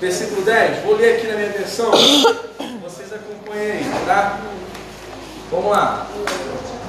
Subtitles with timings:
[0.00, 0.84] versículo 10.
[0.84, 1.90] Vou ler aqui na minha versão.
[2.82, 4.40] Vocês acompanhem aí, tá?
[5.50, 6.06] Vamos lá.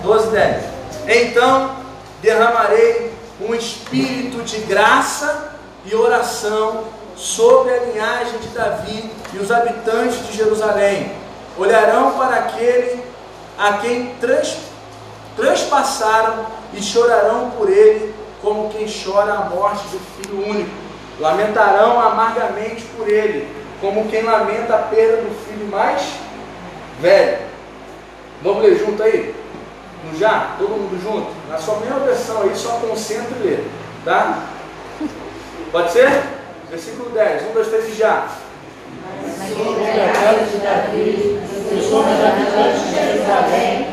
[0.01, 0.63] 12, 10.
[1.07, 1.75] Então
[2.21, 3.11] derramarei
[3.41, 5.55] um espírito de graça
[5.85, 6.85] e oração
[7.15, 11.11] sobre a linhagem de Davi e os habitantes de Jerusalém.
[11.57, 13.03] Olharão para aquele
[13.57, 14.57] a quem trans,
[15.35, 20.90] transpassaram e chorarão por ele, como quem chora a morte do filho único.
[21.19, 23.47] Lamentarão amargamente por ele,
[23.79, 26.01] como quem lamenta a perda do filho mais
[26.99, 27.39] velho.
[28.41, 29.35] Vamos ler junto aí?
[30.03, 30.55] No já?
[30.57, 31.31] Todo mundo junto?
[31.47, 33.57] Na sua mesma versão aí, só concentra e lê.
[34.03, 34.45] Tá?
[35.71, 36.09] Pode ser?
[36.69, 37.49] Versículo 10.
[37.49, 38.27] 1, 2, 3 e já.
[39.53, 41.39] Sobre a casa de Davi,
[41.71, 43.87] e sobre de Jerusalém,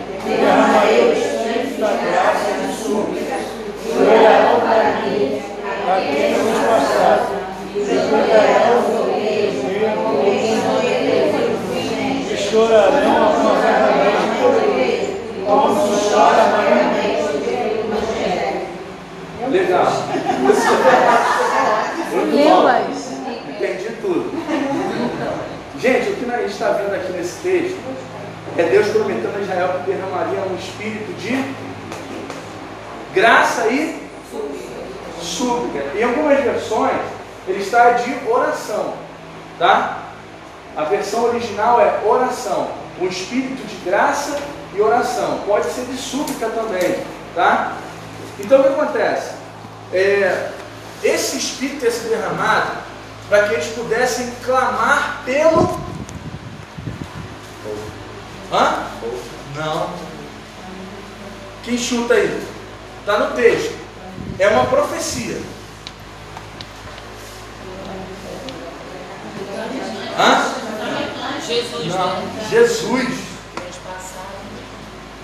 [1.84, 3.36] graça e da súplica,
[3.84, 3.88] e
[4.60, 5.27] para mim,
[5.88, 7.26] a quem nos passaram,
[7.74, 11.40] e jogarão como quem não teve
[12.30, 14.36] E chorarão amargamente,
[15.46, 16.98] como se chora amargamente.
[19.50, 19.88] Legal.
[22.32, 23.12] Línguas.
[23.48, 24.26] Entendi tudo.
[25.80, 27.78] Gente, o que a gente está vendo aqui nesse texto
[28.58, 31.44] é Deus prometendo a Israel que derramaria um espírito de
[33.14, 34.08] graça e
[35.20, 35.96] súplica.
[35.96, 37.00] Em algumas versões,
[37.46, 38.94] ele está de oração,
[39.58, 39.98] tá?
[40.76, 44.38] A versão original é oração, um espírito de graça
[44.74, 45.40] e oração.
[45.46, 47.02] Pode ser de súplica também,
[47.34, 47.76] tá?
[48.38, 49.32] Então o que acontece?
[49.92, 50.50] É,
[51.02, 52.72] esse espírito ter sido derramado
[53.28, 55.80] para que eles pudessem clamar pelo.
[58.52, 58.86] Hã?
[59.56, 59.90] Não.
[61.64, 62.42] Quem chuta aí?
[63.00, 63.77] Está no texto.
[64.38, 65.40] É uma profecia.
[70.16, 70.54] Hã?
[71.44, 72.20] Jesus, Não.
[72.20, 72.46] né?
[72.50, 73.08] Jesus.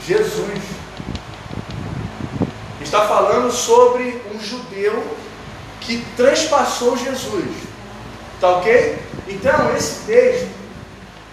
[0.06, 0.62] Jesus.
[2.81, 5.05] Está falando sobre um judeu
[5.81, 7.50] que transpassou Jesus.
[8.41, 8.99] Tá ok?
[9.28, 10.49] Então, esse texto,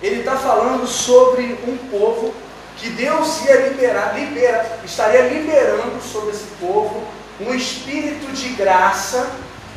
[0.03, 2.34] ele está falando sobre um povo
[2.78, 7.03] que Deus ia liberar, libera, estaria liberando sobre esse povo
[7.39, 9.29] um espírito de graça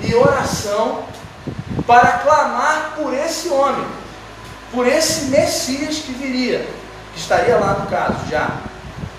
[0.03, 1.05] e oração
[1.87, 3.87] para clamar por esse homem,
[4.73, 6.67] por esse Messias que viria,
[7.13, 8.59] que estaria lá no caso já.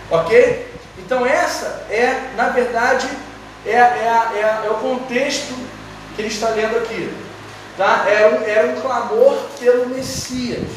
[0.10, 0.74] Ok?
[0.98, 3.08] Então essa é, na verdade,
[3.66, 5.54] é, é, é, é o contexto
[6.16, 7.12] que ele está lendo aqui.
[7.78, 8.06] Tá?
[8.08, 10.68] Era, um, era um clamor pelo Messias,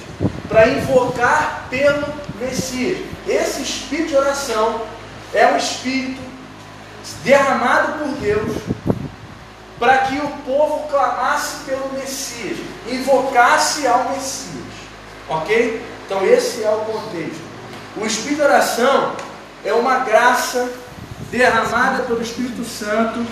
[0.49, 2.07] para invocar pelo
[2.41, 2.99] Messias.
[3.27, 4.83] Esse espírito de oração
[5.33, 6.28] é um espírito
[7.25, 8.57] derramado por Deus
[9.79, 12.59] para que o povo clamasse pelo Messias,
[12.89, 14.65] invocasse ao Messias.
[15.29, 15.85] Ok?
[16.05, 17.41] Então esse é o contexto.
[17.97, 19.15] O espírito de oração
[19.65, 20.73] é uma graça
[21.31, 23.27] derramada pelo Espírito Santo,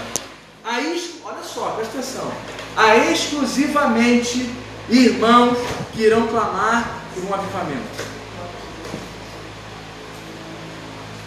[0.65, 2.31] a olha só, presta atenção,
[2.77, 4.51] a exclusivamente
[4.89, 5.57] irmãos
[5.93, 8.05] que irão clamar por um avivamento.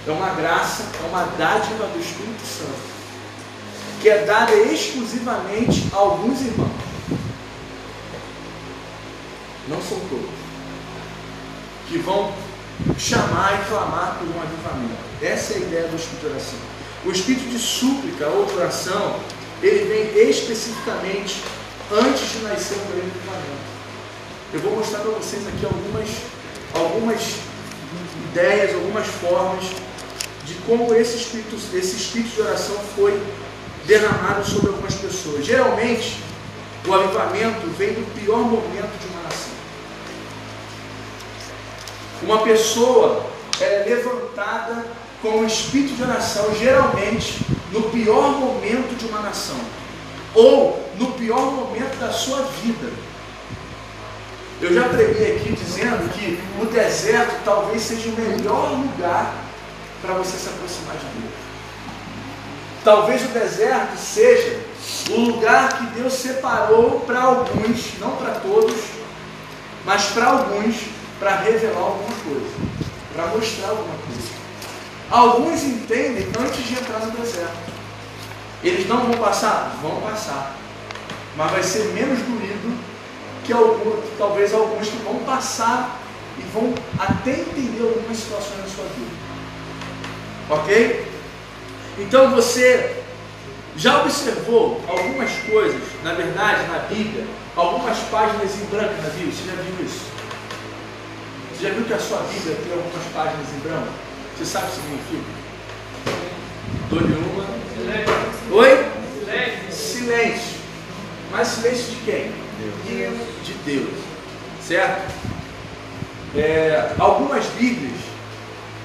[0.08, 2.80] É uma graça, é uma dádiva do Espírito Santo,
[4.02, 6.72] que é dada exclusivamente a alguns irmãos.
[9.68, 10.30] Não são todos.
[11.88, 12.34] Que vão
[12.98, 15.04] chamar e clamar por um avivamento.
[15.22, 16.60] Essa é a ideia do Espírito de oração.
[17.06, 19.20] O Espírito de súplica ou oração,
[19.62, 21.44] ele vem especificamente
[21.92, 23.70] antes de nascer o grande avivamento.
[24.54, 26.10] Eu vou mostrar para vocês aqui algumas,
[26.74, 27.36] algumas
[28.32, 29.66] ideias, algumas formas
[30.50, 33.22] de como esse espírito, esse espírito de oração foi
[33.86, 35.46] derramado sobre algumas pessoas.
[35.46, 36.18] Geralmente,
[36.88, 39.52] o avivamento vem no pior momento de uma nação.
[42.24, 43.26] Uma pessoa
[43.62, 44.86] é levantada
[45.22, 47.40] com o espírito de oração, geralmente
[47.72, 49.60] no pior momento de uma nação,
[50.34, 52.92] ou no pior momento da sua vida.
[54.62, 59.49] Eu já preguei aqui dizendo que o deserto talvez seja o melhor lugar
[60.02, 61.34] para você se aproximar de Deus.
[62.84, 64.60] Talvez o deserto seja
[65.10, 68.80] o lugar que Deus separou para alguns, não para todos,
[69.86, 70.76] mas para alguns,
[71.20, 72.56] para revelar alguma coisa,
[73.14, 74.30] para mostrar alguma coisa.
[75.12, 77.70] Alguns entendem antes de entrar no deserto.
[78.64, 79.76] Eles não vão passar?
[79.82, 80.56] Vão passar.
[81.36, 82.78] Mas vai ser menos doído
[83.44, 86.00] que, algum, talvez alguns que vão passar
[86.38, 89.19] e vão até entender algumas situações na sua vida.
[90.50, 91.08] Ok?
[91.98, 92.96] Então você
[93.80, 97.26] Já observou algumas coisas, na verdade, na Bíblia,
[97.56, 99.32] algumas páginas em branco na Bíblia?
[99.32, 100.06] Você já viu isso?
[101.54, 103.88] Você já viu que a sua Bíblia tem algumas páginas em branco?
[104.38, 105.32] Você sabe o que significa?
[106.90, 107.46] Dou-lhe uma.
[108.52, 108.86] Oi?
[109.24, 109.72] Silêncio.
[109.72, 110.60] Silêncio.
[111.32, 112.34] Mas silêncio de quem?
[112.86, 113.18] Deus.
[113.46, 113.98] De Deus.
[114.62, 115.10] Certo?
[116.36, 117.98] É, algumas Bíblias,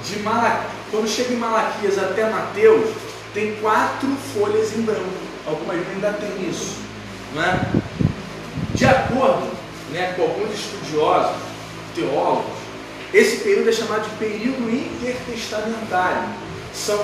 [0.07, 2.89] de Malaquias, quando chega em Malaquias até Mateus,
[3.35, 5.03] tem quatro folhas em branco.
[5.45, 6.77] Algumas ainda tem isso.
[7.35, 7.67] Não é?
[8.75, 9.51] De acordo
[9.91, 11.37] né, com alguns estudiosos,
[11.97, 12.45] teólogos,
[13.13, 16.29] esse período é chamado de período intertestamentário.
[16.73, 16.99] São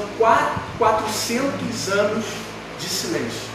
[0.78, 2.24] 400 anos
[2.78, 3.50] de silêncio.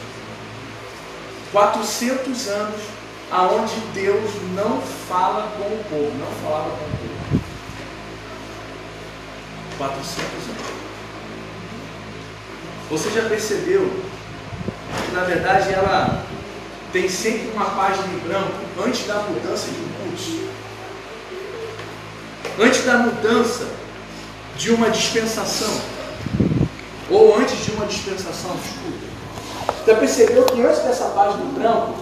[1.54, 2.82] 400 anos
[3.32, 7.05] aonde Deus não fala com o povo, não falava com o povo.
[9.78, 10.76] 400 anos.
[12.90, 13.90] Você já percebeu
[15.06, 16.24] que na verdade ela
[16.94, 18.54] tem sempre uma página em branco
[18.86, 20.48] antes da mudança de um curso?
[22.60, 23.68] Antes da mudança
[24.56, 25.82] de uma dispensação.
[27.10, 29.06] Ou antes de uma dispensação, desculpa.
[29.86, 31.94] Já percebeu que antes dessa página em branco,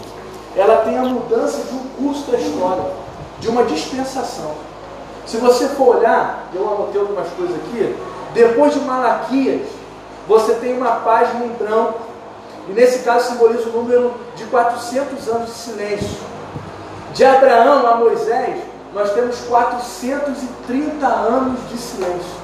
[0.56, 2.86] ela tem a mudança de um curso da história,
[3.40, 4.56] de uma dispensação.
[5.26, 7.96] Se você for olhar, eu anotei algumas coisas aqui,
[8.34, 9.68] depois de Malaquias,
[10.28, 12.00] você tem uma página em branco,
[12.68, 16.18] e nesse caso simboliza o número de 400 anos de silêncio.
[17.14, 18.62] De Abraão a Moisés,
[18.94, 22.44] nós temos 430 anos de silêncio.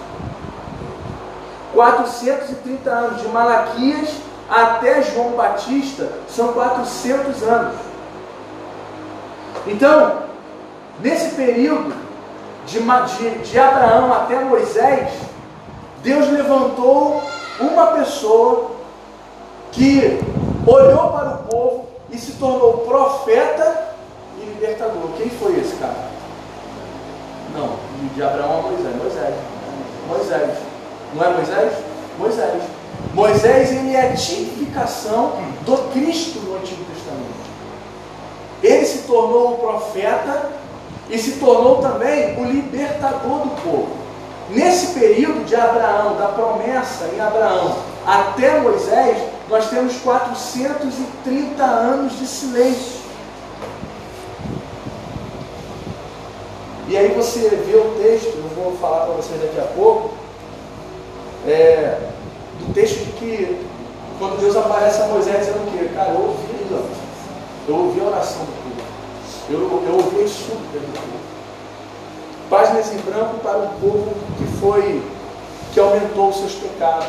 [1.74, 4.10] 430 anos de Malaquias
[4.50, 7.76] até João Batista são 400 anos.
[9.68, 10.24] Então,
[11.02, 11.94] nesse período
[12.70, 15.12] de, de, de Abraão até Moisés,
[16.04, 17.22] Deus levantou
[17.60, 18.72] uma pessoa
[19.72, 20.20] que
[20.66, 23.96] olhou para o povo e se tornou profeta
[24.38, 25.10] e libertador.
[25.18, 26.10] Quem foi esse cara?
[27.54, 27.76] Não,
[28.14, 28.96] de Abraão a Moisés.
[28.96, 29.36] Moisés.
[30.08, 30.58] Moisés.
[31.16, 31.74] Não é Moisés?
[32.18, 32.64] Moisés.
[33.14, 35.34] Moisés ele é a tipificação
[35.66, 37.50] do Cristo no Antigo Testamento.
[38.62, 40.59] Ele se tornou o profeta
[41.10, 43.90] e se tornou também o libertador do povo.
[44.50, 49.18] Nesse período de Abraão, da promessa em Abraão até Moisés,
[49.48, 53.00] nós temos 430 anos de silêncio.
[56.88, 60.12] E aí você vê o texto, eu vou falar para vocês daqui a pouco,
[61.48, 62.00] é,
[62.60, 63.68] do texto de que
[64.18, 65.90] quando Deus aparece a Moisés dizendo o quê?
[65.94, 66.50] Cara, eu ouvi,
[67.68, 68.59] eu ouvi a oração do.
[69.50, 71.20] Eu, eu ouvi as súplicas do povo.
[72.50, 75.04] Páginas em branco para um povo que foi,
[75.74, 77.08] que aumentou os seus pecados,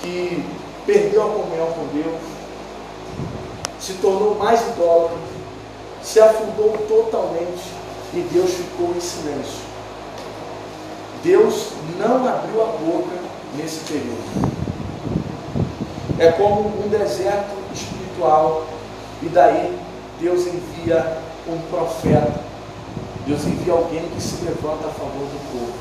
[0.00, 0.44] que
[0.86, 2.20] perdeu a comunhão com Deus,
[3.78, 5.18] se tornou mais idólatra,
[6.02, 7.70] se afundou totalmente
[8.14, 9.60] e Deus ficou em silêncio.
[11.22, 13.16] Deus não abriu a boca
[13.56, 14.54] nesse período.
[16.18, 18.64] É como um deserto espiritual,
[19.22, 19.83] e daí
[20.24, 22.40] Deus envia um profeta,
[23.26, 25.74] Deus envia alguém que se levanta a favor do povo.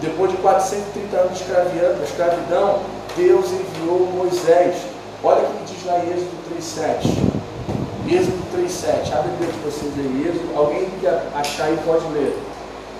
[0.00, 2.80] Depois de 430 anos de escravidão,
[3.14, 4.76] Deus enviou Moisés.
[5.22, 8.14] Olha o que diz lá em Êxodo 3,7.
[8.14, 9.12] Êxodo 3,7.
[9.12, 10.28] Abre de vocês aí.
[10.30, 12.34] Êxodo, alguém que achar aí pode ler.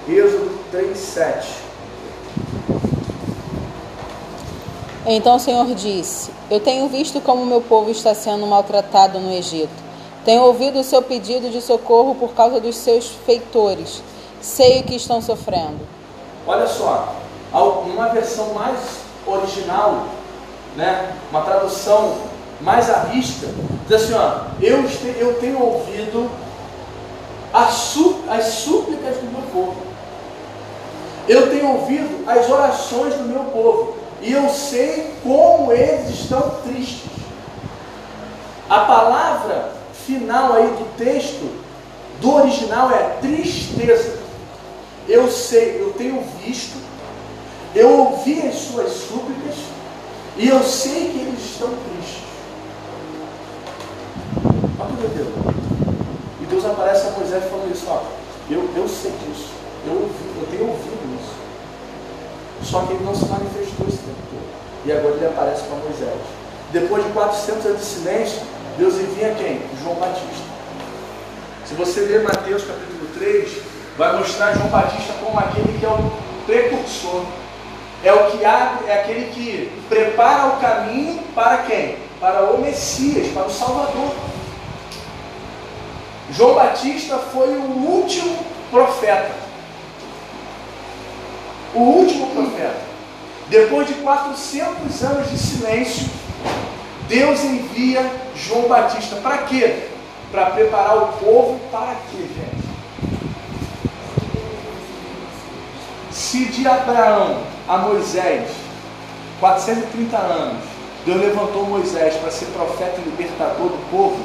[0.06, 1.47] Êxodo 3,7.
[5.06, 9.86] Então o Senhor disse: Eu tenho visto como meu povo está sendo maltratado no Egito.
[10.26, 14.02] Tenho ouvido o seu pedido de socorro por causa dos seus feitores.
[14.40, 15.78] Sei o que estão sofrendo.
[16.45, 17.14] Olha só,
[17.52, 18.76] uma versão mais
[19.25, 20.06] original,
[20.75, 22.16] né, uma tradução
[22.61, 23.47] mais à vista,
[23.87, 24.85] diz assim: ó, eu,
[25.16, 26.28] eu tenho ouvido
[27.54, 29.76] as, súplicas do meu povo.
[31.28, 37.12] Eu tenho ouvido as orações do meu povo e eu sei como eles estão tristes.
[38.68, 39.75] A palavra
[40.06, 41.50] final aí do texto,
[42.20, 44.18] do original, é tristeza.
[45.08, 46.76] Eu sei, eu tenho visto,
[47.75, 49.54] eu ouvi as suas súplicas
[50.36, 52.25] e eu sei que eles estão tristes.
[54.78, 55.28] Olha Deus.
[56.40, 58.02] E Deus aparece a Moisés falando isso, ó,
[58.50, 59.50] eu, eu sei disso,
[59.86, 61.36] eu, ouvi, eu tenho ouvido isso.
[62.70, 64.46] Só que ele não se manifestou esse tempo todo.
[64.84, 66.20] E agora ele aparece para Moisés.
[66.72, 68.42] Depois de 400 anos de silêncio,
[68.78, 69.61] Deus envia quem?
[69.83, 70.45] João Batista.
[71.64, 73.50] Se você ler Mateus capítulo 3,
[73.97, 76.12] vai mostrar João Batista como aquele que é o
[76.45, 77.25] precursor.
[78.04, 81.97] é o que abre, é aquele que prepara o caminho para quem?
[82.21, 84.14] Para o Messias, para o Salvador.
[86.30, 89.33] João Batista foi o último profeta.
[91.75, 92.80] O último profeta.
[93.49, 96.06] Depois de 400 anos de silêncio,
[97.08, 99.16] Deus envia João Batista.
[99.16, 99.88] Para quê?
[100.32, 102.66] Para preparar o povo para quê, gente?
[106.10, 108.50] Se de Abraão a Moisés,
[109.38, 110.62] 430 anos,
[111.04, 114.16] Deus levantou Moisés para ser profeta e libertador do povo,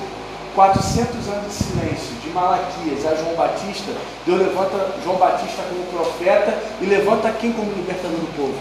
[0.55, 3.91] 400 anos de silêncio, de Malaquias a João Batista,
[4.25, 8.57] Deus levanta João Batista como profeta e levanta quem como libertador do povo?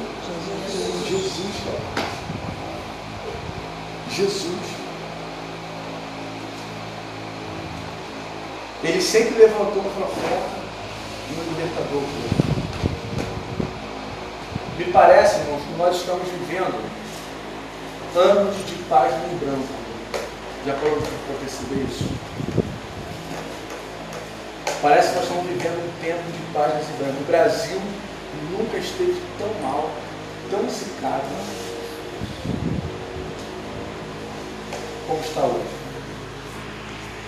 [1.09, 2.11] Jesus, cara.
[4.11, 4.81] Jesus.
[8.83, 10.61] Ele sempre levantou um profeta
[11.29, 12.03] e um libertador.
[14.79, 16.83] Me parece, irmãos, que nós estamos vivendo
[18.17, 19.69] anos de paz no branco.
[20.67, 22.09] Já para perceber isso?
[24.83, 27.21] Parece que nós estamos vivendo um tempo de paz nesse branco.
[27.21, 27.81] O Brasil
[28.51, 29.91] nunca esteve tão mal,
[30.51, 31.25] tão zicado
[35.11, 35.67] como está hoje.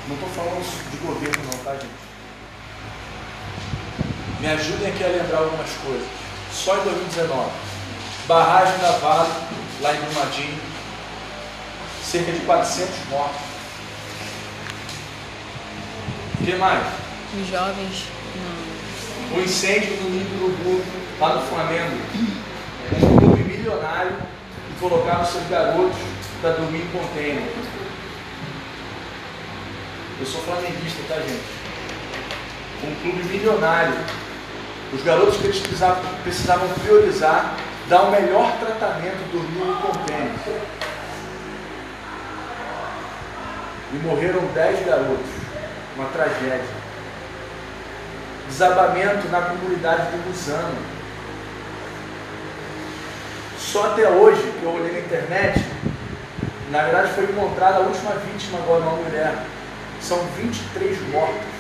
[0.07, 2.03] Não estou falando de governo não, tá gente?
[4.41, 6.07] Me ajudem aqui a lembrar algumas coisas
[6.53, 7.51] só em 2019.
[8.29, 9.33] Barragem da Vale,
[9.81, 10.61] lá em Brumadinho,
[12.05, 13.43] cerca de 400 mortos.
[16.41, 16.85] O que mais?
[17.35, 18.05] Os jovens.
[18.37, 19.39] Não.
[19.39, 20.85] O incêndio do Nido Urubu,
[21.19, 21.97] lá no Flamengo.
[22.95, 24.17] Um clube milionário
[24.69, 27.49] que colocaram seus garotos para dormir em container.
[30.21, 31.63] Eu sou flamenguista, tá gente?
[32.85, 33.95] Um clube milionário
[34.93, 37.57] os garotos que eles precisavam, priorizar,
[37.89, 40.33] dar o melhor tratamento, dormir no convênio.
[43.93, 45.43] E morreram dez garotos.
[45.97, 46.83] Uma tragédia.
[48.49, 50.77] Desabamento na comunidade do Luzano.
[53.59, 55.65] Só até hoje, que eu olhei na internet,
[56.73, 59.45] na verdade foi encontrada a última vítima agora, uma mulher.
[60.01, 61.53] São 23 mortos.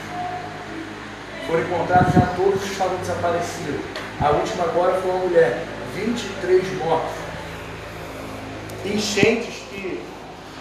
[1.47, 3.81] Foram encontrados já todos que estavam desaparecidos.
[4.21, 5.65] A última agora foi uma mulher.
[5.95, 7.13] 23 mortos.
[8.87, 10.03] Enchentes que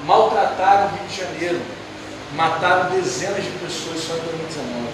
[0.04, 1.62] maltrataram o Rio de Janeiro.
[2.36, 4.88] Mataram dezenas de pessoas só em 2019.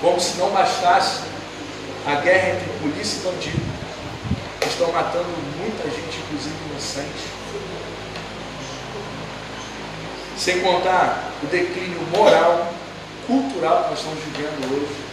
[0.00, 1.24] Como se não bastasse
[2.06, 3.76] a guerra entre polícia e bandido,
[4.66, 5.28] estão matando
[5.66, 7.36] muita gente, inclusive inocente.
[10.36, 12.72] Sem contar o declínio moral,
[13.26, 15.06] cultural que nós estamos vivendo hoje.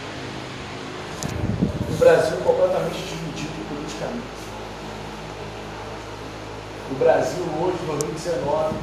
[1.90, 4.34] O Brasil completamente dividido politicamente.
[6.90, 8.76] O Brasil hoje, 2019,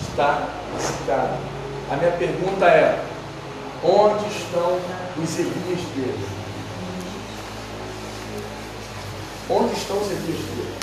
[0.00, 0.48] está
[0.78, 1.36] citado.
[1.90, 3.04] A minha pergunta é:
[3.82, 4.78] onde estão
[5.22, 6.30] os Elias de Deus?
[9.50, 10.79] Onde estão os Elias de Deus?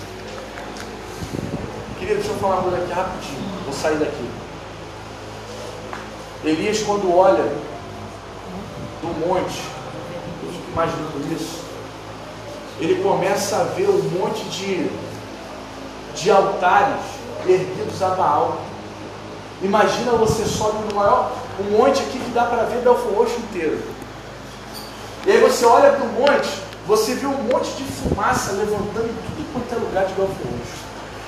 [2.07, 3.63] Querido, deixa eu falar uma coisa aqui rapidinho.
[3.65, 4.29] Vou sair daqui.
[6.45, 7.43] Elias, quando olha
[9.01, 9.61] do monte,
[10.41, 11.65] eu fico imaginando isso,
[12.79, 14.89] ele começa a ver um monte de,
[16.15, 17.01] de altares
[17.45, 18.61] erguidos a Baal.
[19.61, 23.83] Imagina você sobe no maior, um monte aqui que dá para ver Belfor Roxo inteiro.
[25.25, 26.49] E aí você olha para o monte,
[26.87, 30.56] você vê um monte de fumaça levantando em tudo quanto é lugar de Belfor.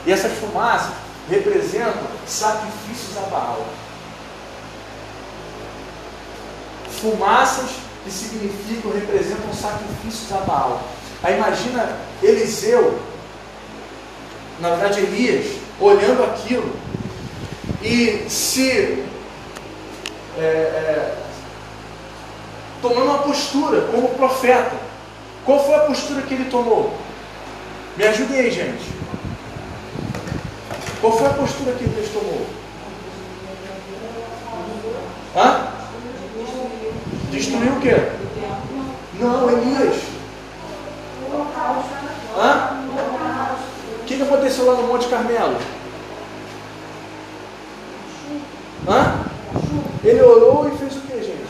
[0.09, 0.91] E essas fumaças
[1.29, 3.63] representam sacrifícios a Baal.
[6.99, 7.69] fumaças
[8.03, 10.81] que significam, representam sacrifícios a Baal.
[11.21, 12.99] Aí imagina Eliseu,
[14.59, 15.45] na verdade Elias,
[15.79, 16.73] olhando aquilo
[17.83, 19.05] e se
[20.39, 21.17] é, é,
[22.81, 24.75] tomando uma postura como profeta.
[25.45, 26.97] Qual foi a postura que ele tomou?
[27.95, 28.98] Me ajudem aí, gente.
[31.01, 32.45] Qual foi a postura que Elias tomou?
[35.35, 35.67] Hã?
[37.31, 37.95] Destruiu o quê?
[39.19, 39.95] Não, Elias.
[42.37, 42.79] Hã?
[44.01, 45.57] O que, que aconteceu lá no Monte Carmelo?
[48.87, 49.25] Hã?
[50.03, 51.45] Ele orou e fez o que, gente?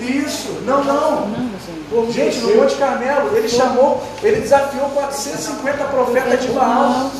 [0.00, 1.26] Isso, não, não.
[2.10, 7.10] Gente, no Monte Carmelo, ele chamou, ele desafiou 450 profetas de Baal.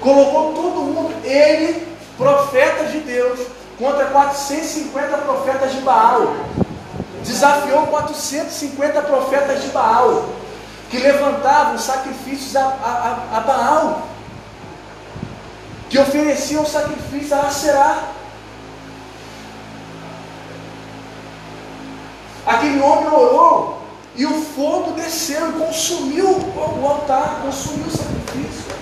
[0.00, 1.86] Colocou todo mundo, ele,
[2.18, 3.40] profeta de Deus,
[3.78, 6.34] contra 450 profetas de Baal.
[7.22, 10.24] desafiou 450 profetas de Baal,
[10.90, 14.02] que levantavam sacrifícios a, a, a Baal,
[15.88, 18.08] que ofereciam sacrifícios a Aserá.
[22.52, 23.78] Aquele homem orou
[24.14, 28.74] e o fogo desceu e consumiu o altar, consumiu o sacrifício.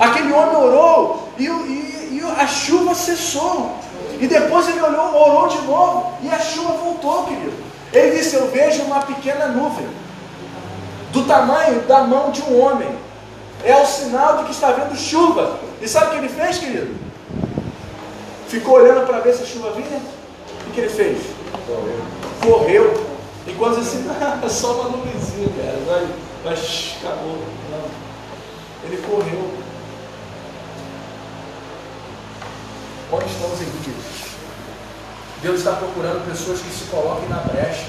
[0.00, 3.76] Aquele homem orou e, e, e a chuva cessou.
[4.18, 7.54] E depois ele olhou, orou de novo e a chuva voltou, querido.
[7.92, 9.86] Ele disse: Eu vejo uma pequena nuvem,
[11.12, 12.88] do tamanho da mão de um homem.
[13.64, 15.60] É o sinal de que está vendo chuva.
[15.80, 16.96] E sabe o que ele fez, querido?
[18.48, 20.00] Ficou olhando para ver se a chuva vinha.
[20.66, 21.18] O que ele fez?
[22.42, 23.12] Correu.
[23.46, 24.04] E quando assim,
[24.44, 25.78] é só uma nuvenzinha, cara.
[25.86, 26.08] Vai,
[26.44, 27.38] vai, acabou.
[27.70, 27.84] Não.
[28.84, 29.62] Ele correu.
[33.12, 34.12] Onde estamos queridos?
[35.42, 37.86] Deus está procurando pessoas que se coloquem na brecha.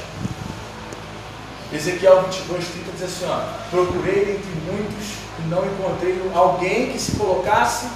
[1.72, 7.16] Ezequiel 22, 30 diz assim: ó, Procurei entre muitos e não encontrei alguém que se
[7.16, 7.88] colocasse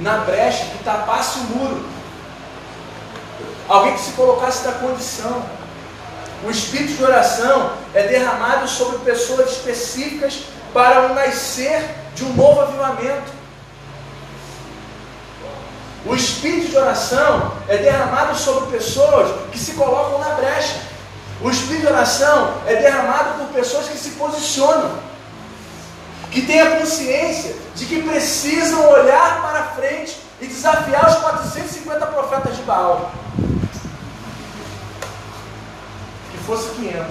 [0.00, 1.84] na brecha, que tapasse o muro.
[3.68, 5.42] Alguém que se colocasse na condição.
[6.44, 11.82] O espírito de oração é derramado sobre pessoas específicas para o nascer
[12.14, 13.32] de um novo avivamento.
[16.06, 20.80] O espírito de oração é derramado sobre pessoas que se colocam na brecha.
[21.40, 24.98] O espírito de oração é derramado por pessoas que se posicionam,
[26.30, 32.56] que têm a consciência de que precisam olhar para frente e desafiar os 450 profetas
[32.56, 33.10] de Baal.
[36.30, 37.06] Que fosse 500.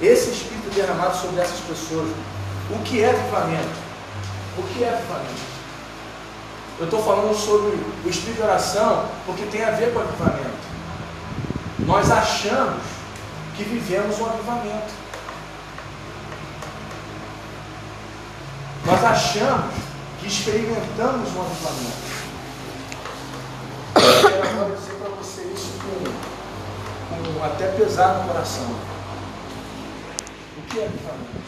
[0.00, 2.10] Esse espírito derramado sobre essas pessoas.
[2.70, 3.78] O que é avivamento?
[4.56, 5.50] O que é avivamento?
[6.78, 10.70] Eu estou falando sobre o espírito de oração porque tem a ver com avivamento.
[11.80, 12.82] Nós achamos
[13.56, 15.00] que vivemos um avivamento.
[18.86, 19.74] Nós achamos
[20.20, 22.10] que experimentamos um avivamento.
[24.00, 24.76] Eu quero agora
[25.20, 28.74] você isso com, com até pesar no coração.
[30.56, 31.40] O que é avivamento?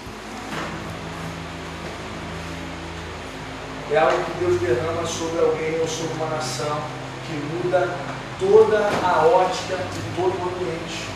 [3.93, 6.81] é algo que Deus derrama sobre alguém ou sobre uma nação
[7.27, 7.89] que muda
[8.41, 11.09] toda a ótica de todo o ambiente.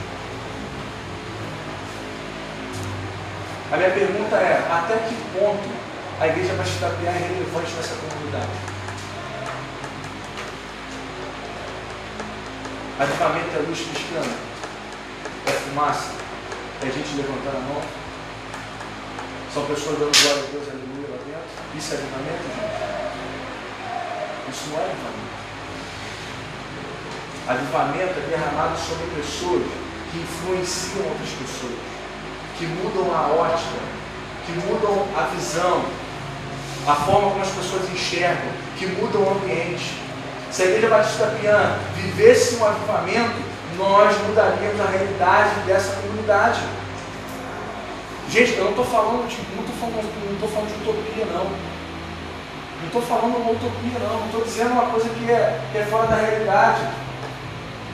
[3.72, 5.68] A minha pergunta é: até que ponto
[6.20, 8.75] a igreja vai Batista é relevante nessa comunidade?
[12.98, 14.34] Avivamento é luz piscando?
[15.44, 16.12] É fumaça?
[16.80, 17.82] É gente levantando a mão?
[19.52, 21.76] São pessoas dando glória a Deus, aleluia lá dentro?
[21.76, 22.76] Isso é avivamento, gente?
[24.48, 25.36] Isso não é avivamento.
[27.46, 29.62] Avivamento é derramado sobre pessoas
[30.10, 31.76] que influenciam outras pessoas,
[32.56, 33.78] que mudam a ótica,
[34.46, 35.84] que mudam a visão,
[36.88, 40.05] a forma como as pessoas enxergam, que mudam o ambiente.
[40.56, 43.42] Se a Igreja Batista Piã vivesse um avivamento,
[43.76, 46.62] nós mudaríamos a realidade dessa comunidade.
[48.30, 51.44] Gente, eu não estou falando de, não estou falando, não falando de utopia, não.
[51.44, 54.20] Não estou falando uma utopia, não.
[54.20, 56.88] Não estou dizendo uma coisa que é, que é fora da realidade.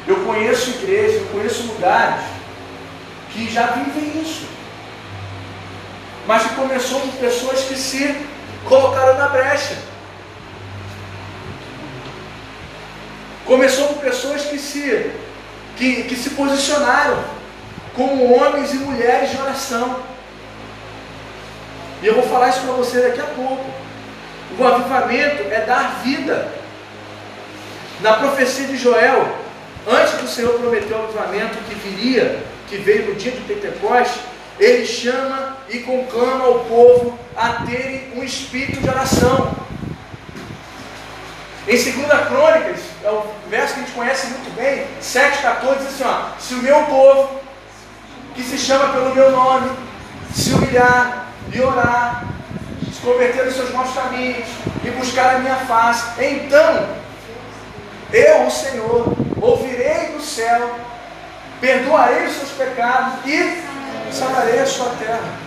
[0.07, 2.23] Eu conheço igrejas, eu conheço lugares
[3.33, 4.47] que já vivem isso.
[6.29, 8.25] Mas que começou com pessoas que se
[8.69, 9.91] colocaram na brecha.
[13.47, 15.11] Começou com pessoas que se,
[15.77, 17.23] que, que se posicionaram
[17.95, 20.01] como homens e mulheres de oração.
[22.03, 23.65] E eu vou falar isso para você daqui a pouco.
[24.59, 26.49] O avivamento é dar vida.
[28.01, 29.37] Na profecia de Joel,
[29.87, 34.21] antes do Senhor prometer o avivamento que viria, que veio no dia de Pentecostes,
[34.59, 39.55] ele chama e conclama o povo a terem um espírito de oração.
[41.69, 41.95] Em 2
[42.27, 46.55] Crônicas, é o verso que a gente conhece muito bem, 7,14 diz assim: ó, se
[46.55, 47.41] o meu povo,
[48.35, 49.71] que se chama pelo meu nome,
[50.35, 52.25] se humilhar, e orar,
[52.93, 54.49] se converter nos seus maus caminhos
[54.85, 56.23] e buscar a minha face.
[56.23, 56.89] Então,
[58.13, 60.77] eu, o Senhor, ouvirei do céu,
[61.61, 63.63] perdoarei os seus pecados e
[64.11, 65.42] sararei a sua terra.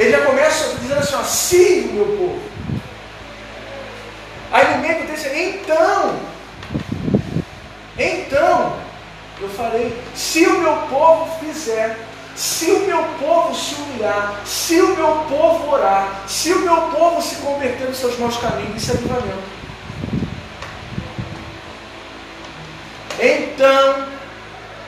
[0.00, 2.40] Ele já começa dizendo assim: ó, sim, meu povo.
[4.50, 6.18] Aí no meio desse, então,
[7.98, 8.76] então,
[9.40, 9.94] eu farei.
[10.14, 11.96] Se o meu povo fizer
[12.34, 17.20] Se o meu povo se humilhar, se o meu povo orar, se o meu povo
[17.20, 19.50] se converter nos seus maus caminhos, isso é avivamento.
[23.18, 24.06] Então,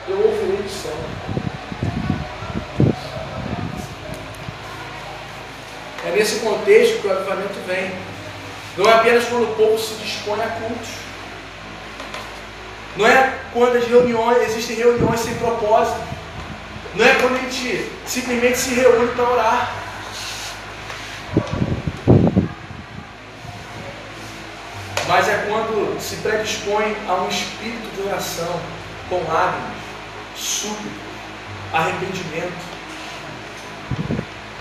[0.07, 1.22] eu ouvirei do céu.
[6.05, 7.91] É nesse contexto que o avivamento vem.
[8.77, 10.89] Não é apenas quando o povo se dispõe a cultos.
[12.97, 15.99] Não é quando as reuniões, existem reuniões sem propósito.
[16.95, 19.75] Não é quando a gente simplesmente se reúne para orar.
[25.07, 28.59] Mas é quando se predispõe a um espírito de oração,
[29.09, 29.73] com lágrimas,
[30.35, 30.89] súplica,
[31.73, 32.72] arrependimento.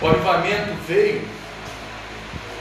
[0.02, 1.24] O avivamento veio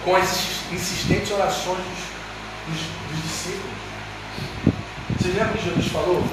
[0.06, 3.77] com as insistentes orações dos, dos, dos discípulos.
[5.17, 6.23] Vocês lembram que Jesus falou?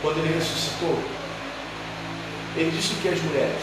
[0.00, 0.98] Quando ele ressuscitou?
[2.56, 3.60] Ele disse o que às mulheres?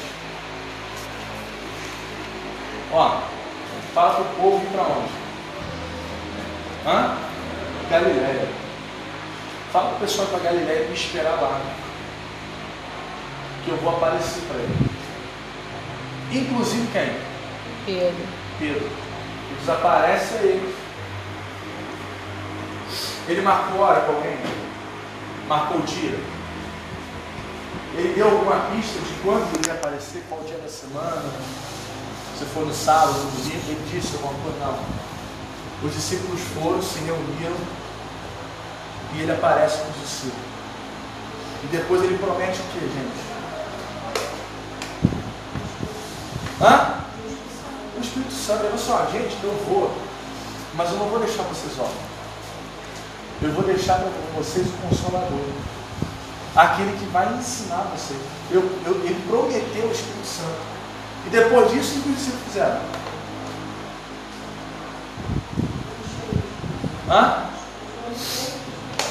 [2.93, 3.21] Ó,
[3.95, 5.11] fala para o povo ir para onde?
[6.85, 7.17] Hã?
[7.89, 8.47] Galileia.
[9.71, 11.59] Fala para o pessoal para Galileia me esperar lá.
[13.65, 15.00] Que eu vou aparecer para ele.
[16.31, 17.17] Inclusive quem?
[17.85, 18.27] Pedro.
[18.57, 18.89] Pedro.
[19.51, 20.75] E desaparece ele.
[23.27, 24.37] Ele marcou hora com alguém?
[25.47, 26.17] Marcou o dia?
[27.93, 31.21] Ele deu alguma pista de quando ele ia aparecer, qual dia da semana?
[32.37, 34.57] Se for no sábado, no domingo, ele disse alguma coisa?
[34.59, 34.79] Não.
[35.83, 37.57] Os discípulos foram, se reuniram
[39.13, 40.51] e ele aparece com os discípulos.
[41.63, 43.30] E depois ele promete o que, gente?
[46.61, 47.01] Hã?
[47.97, 49.91] O Espírito Santo, olha só, gente, eu vou,
[50.75, 52.11] mas eu não vou deixar vocês órfãos.
[53.41, 55.39] Eu vou deixar para vocês o Consolador.
[56.55, 58.19] Aquele que vai ensinar vocês.
[58.51, 60.61] Eu, eu, ele prometeu o Espírito Santo.
[61.25, 62.81] E depois disso, o que os discípulos fizeram?
[67.09, 67.43] Hã?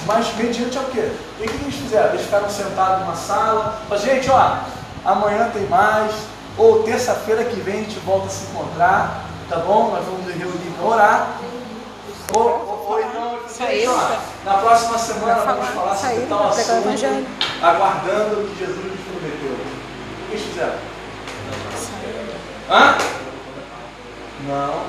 [0.06, 1.12] Mas mediante ao quê?
[1.38, 2.10] O que eles fizeram?
[2.10, 3.82] Eles ficaram sentados numa sala.
[3.88, 4.58] Falaram, gente, ó,
[5.04, 6.12] amanhã tem mais.
[6.60, 9.24] Ou terça-feira que vem a gente volta a se encontrar.
[9.48, 9.92] Tá bom?
[9.92, 11.40] Nós vamos nos reunir para orar.
[12.36, 13.40] Ou, ou, ou então,
[14.44, 17.26] na próxima semana vamos falar, sobre tal assunto,
[17.62, 19.52] aguardando o que Jesus nos prometeu.
[19.52, 20.74] O que eles fizeram?
[22.70, 22.98] Hã?
[24.46, 24.84] Não.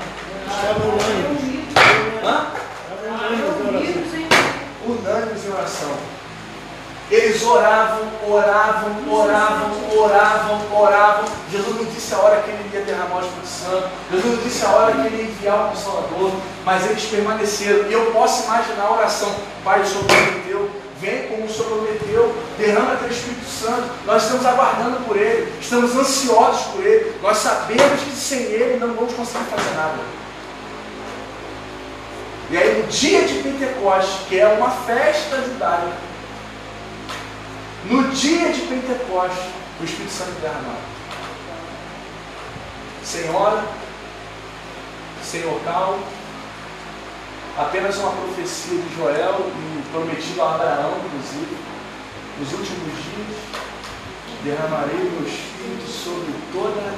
[2.21, 2.47] Hã?
[4.85, 6.20] Unânimes em oração.
[7.11, 11.25] Eles oravam, oravam, oravam, oravam, oravam.
[11.51, 13.89] Jesus não disse a hora que ele ia derramar o Espírito Santo.
[14.09, 16.31] Jesus não disse a hora que ele ia enviar o Consolador.
[16.63, 17.89] Mas eles permaneceram.
[17.89, 19.35] E eu posso imaginar a oração.
[19.61, 20.71] Pai, o Senhor prometeu.
[21.01, 22.33] Vem como o Senhor prometeu.
[22.57, 23.89] Derrama teu Espírito Santo.
[24.05, 25.51] Nós estamos aguardando por ele.
[25.59, 27.13] Estamos ansiosos por ele.
[27.21, 29.99] Nós sabemos que sem ele não vamos conseguir fazer nada.
[32.49, 36.10] E aí no dia de Pentecostes, que é uma festa judaica,
[37.91, 39.51] no dia de Pentecostes,
[39.81, 40.79] o Espírito Santo derramado.
[43.03, 43.65] Sem hora,
[45.21, 45.99] sem local,
[47.57, 51.57] apenas uma profecia de Joel e prometido a Abraão, inclusive.
[52.39, 53.37] Nos últimos dias,
[54.45, 56.93] derramarei meu Espírito sobre toda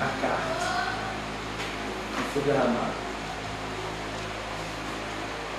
[0.00, 0.70] a carne.
[2.18, 3.00] E foi derramado.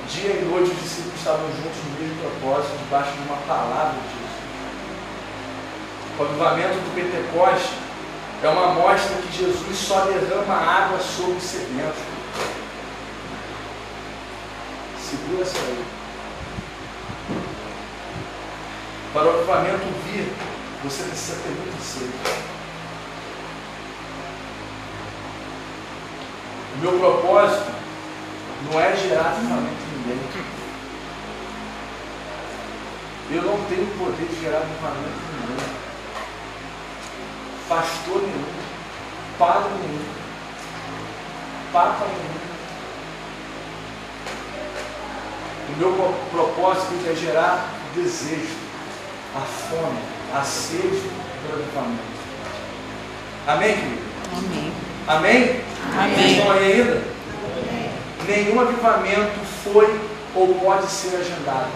[0.07, 4.20] Dia e noite os discípulos estavam juntos no mesmo propósito, debaixo de uma palavra de.
[6.21, 7.73] O avivamento do Pentecoste
[8.43, 11.97] é uma mostra que Jesus só derrama água sobre os sedimentos.
[14.99, 15.83] Segura essa aí.
[19.11, 20.31] Para o avivamento vir,
[20.83, 22.11] você precisa ter muito sede.
[26.75, 27.71] O meu propósito
[28.69, 30.19] não é gerar avivamento em ninguém.
[33.31, 35.80] Eu não tenho poder de gerar avivamento em ninguém
[37.71, 38.43] pastor nenhum,
[39.39, 40.03] padre nenhum,
[41.71, 42.41] papa nenhum.
[45.69, 48.57] O meu propósito é gerar desejo,
[49.33, 50.01] a fome,
[50.35, 52.11] a sede do avivamento.
[53.47, 54.01] Amém, querido?
[54.35, 54.73] Amém.
[55.07, 55.61] Amém?
[55.97, 56.15] Amém.
[56.15, 57.03] Vocês estão aí ainda?
[58.27, 59.97] Nenhum avivamento foi
[60.35, 61.69] ou pode ser agendado.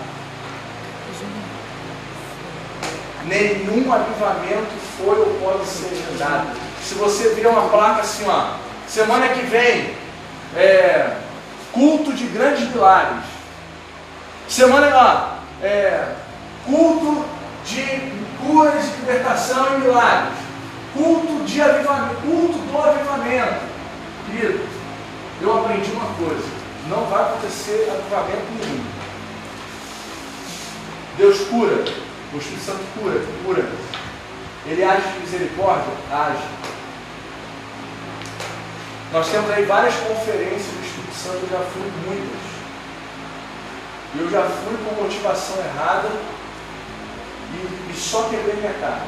[3.27, 6.47] Nenhum avivamento foi ou pode ser agendado.
[6.83, 8.57] Se você vir uma placa assim, ó,
[8.87, 9.95] semana que vem,
[10.55, 11.17] é,
[11.73, 13.23] culto de grandes milagres.
[14.47, 16.13] Semana lá, é,
[16.65, 17.25] culto
[17.65, 20.37] de curas, libertação e milagres.
[20.93, 23.59] Culto de avivamento, culto do avivamento.
[24.27, 24.59] Querido,
[25.41, 26.47] eu aprendi uma coisa:
[26.87, 28.85] não vai acontecer avivamento nenhum.
[31.17, 31.83] Deus cura,
[32.35, 33.65] o Espírito Santo cura, cura.
[34.65, 35.93] Ele age de misericórdia?
[36.11, 36.43] Age.
[39.13, 42.55] Nós temos aí várias conferências do Espírito Santo, eu já fui muitas.
[44.17, 46.09] Eu já fui com motivação errada
[47.53, 49.03] e, e só quebrei minha cara.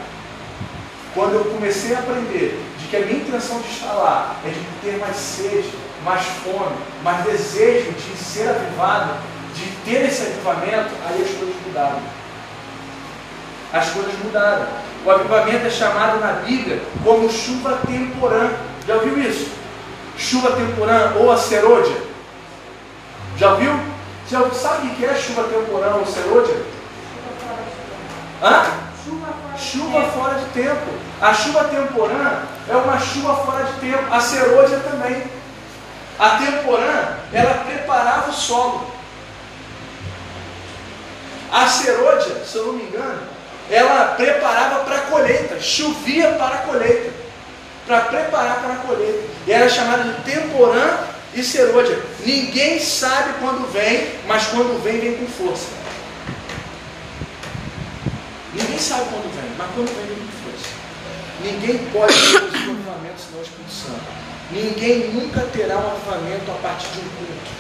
[1.13, 4.66] Quando eu comecei a aprender de que a minha intenção de estar lá é de
[4.82, 5.72] ter mais sede,
[6.04, 9.16] mais fome, mais desejo de ser avivado,
[9.56, 12.16] de ter esse avivamento, aí as coisas mudaram.
[13.73, 14.67] As coisas mudaram.
[15.06, 18.49] O avivamento é chamado na Bíblia como chuva temporã.
[18.88, 19.51] Já ouviu isso?
[20.17, 21.97] Chuva temporã ou a serôdia.
[23.38, 23.80] Já ouviu?
[24.30, 26.56] Já sabe o que é chuva temporã ou serôdia?
[28.41, 28.65] Hã?
[29.58, 30.91] Chuva fora de tempo.
[31.21, 34.13] A chuva temporã é uma chuva fora de tempo.
[34.13, 35.23] A serôdia também.
[36.19, 38.91] A temporã, ela preparava o solo.
[41.51, 43.21] A serôdia, se eu não me engano,
[43.69, 47.12] ela preparava para a colheita, chovia para a colheita,
[47.86, 49.23] para preparar para a colheita.
[49.45, 50.99] E era chamada de temporã
[51.34, 51.99] e serôdia.
[52.25, 55.67] Ninguém sabe quando vem, mas quando vem, vem com força.
[58.53, 60.69] Ninguém sabe quando vem, mas quando vem, vem com força.
[61.43, 64.17] Ninguém pode ter os avivamentos senão o Espírito Santo.
[64.49, 67.58] Ninguém nunca terá um avivamento a partir de um culto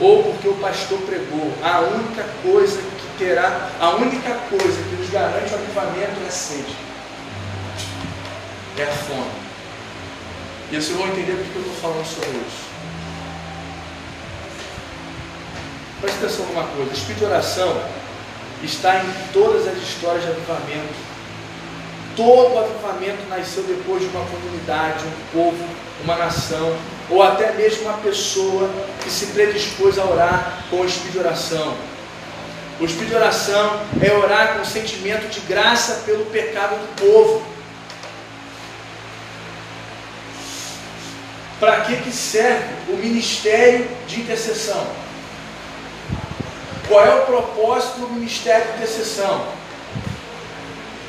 [0.00, 1.52] ou porque o pastor pregou.
[1.62, 2.80] A única coisa
[3.18, 6.76] terá, a única coisa que nos garante o avivamento é a sede,
[8.78, 9.46] é a fome.
[10.70, 12.66] E vocês vão entender porque eu estou falando sobre isso.
[16.00, 17.82] Preste atenção numa coisa: o espírito de oração
[18.62, 21.06] está em todas as histórias de avivamento.
[22.16, 25.64] Todo avivamento nasceu depois de uma comunidade, um povo,
[26.02, 26.76] uma nação,
[27.10, 28.70] ou até mesmo uma pessoa
[29.02, 31.76] que se predispôs a orar com o espírito de oração.
[32.78, 37.42] O espírito de oração é orar com sentimento de graça pelo pecado do povo.
[41.58, 44.86] Para que, que serve o ministério de intercessão?
[46.86, 49.48] Qual é o propósito do ministério de intercessão?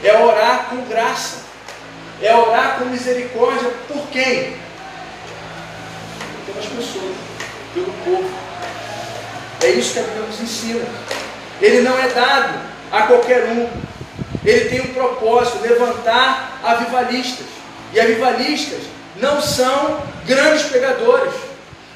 [0.01, 1.41] É orar com graça,
[2.21, 4.55] é orar com misericórdia por quem?
[6.45, 7.15] Pelas pessoas,
[7.73, 8.29] pelo povo.
[9.61, 10.85] É isso que a Bíblia nos ensina.
[11.61, 12.59] Ele não é dado
[12.91, 13.69] a qualquer um.
[14.45, 17.47] Ele tem um propósito, levantar avivalistas.
[17.93, 18.81] E avivalistas
[19.17, 21.33] não são grandes pregadores.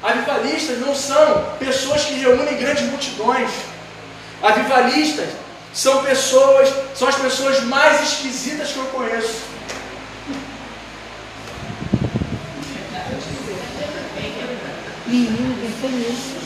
[0.02, 3.50] Avivalistas não são pessoas que reúnem grandes multidões.
[4.42, 5.28] Avivalistas
[5.72, 9.52] são pessoas, são as pessoas mais esquisitas que eu conheço.
[15.06, 16.41] Menino, pensou nisso.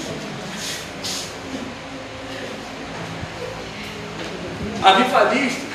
[4.82, 5.66] Avivalistas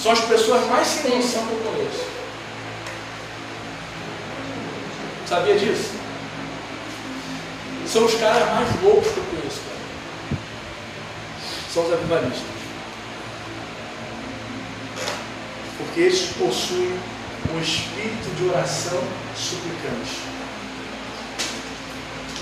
[0.00, 2.06] são as pessoas mais sem noção que eu conheço.
[5.26, 5.90] Sabia disso?
[7.86, 10.40] São os caras mais loucos que eu conheço, cara.
[11.72, 12.42] São os avivalistas.
[15.78, 16.98] Porque eles possuem
[17.54, 19.02] um espírito de oração
[19.36, 20.18] suplicante.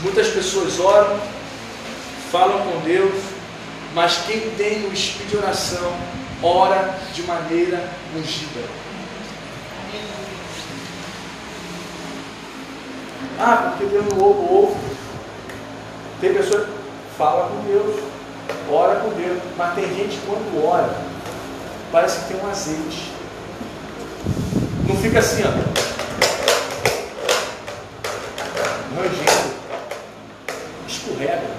[0.03, 1.21] Muitas pessoas oram,
[2.31, 3.14] falam com Deus,
[3.97, 5.91] mas quem tem o espírito de oração
[6.43, 7.83] ora de maneira
[8.15, 8.61] ungida.
[13.41, 14.81] Ah, porque Deus não ouve, ouve.
[16.21, 16.69] Tem pessoa
[17.17, 18.03] fala com Deus,
[18.71, 20.95] ora com Deus, mas tem gente quando ora,
[21.91, 23.13] parece que tem um azeite.
[24.87, 25.49] Não fica assim, ó.
[28.95, 29.57] Rangendo.
[30.87, 31.57] Escorrega.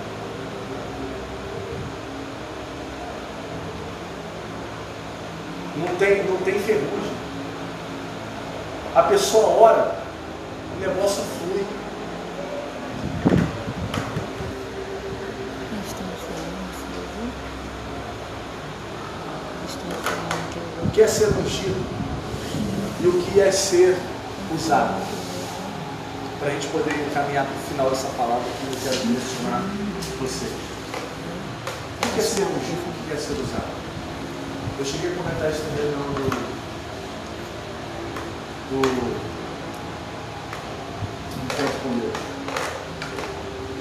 [5.78, 7.18] Não tem, não tem ferrugem.
[8.98, 9.96] A pessoa ora,
[10.76, 11.64] o negócio flui.
[20.84, 21.86] O que é ser ungido
[23.00, 23.96] e o que é ser
[24.52, 25.00] usado.
[26.40, 29.62] Para a gente poder caminhar para o final dessa palavra que eu quero direcionar
[30.20, 30.54] vocês.
[32.04, 33.78] O que é ser ungido e o que é ser usado?
[34.80, 36.57] Eu cheguei a comentar isso também no,
[38.70, 38.82] do.
[41.38, 42.12] Não quer responder.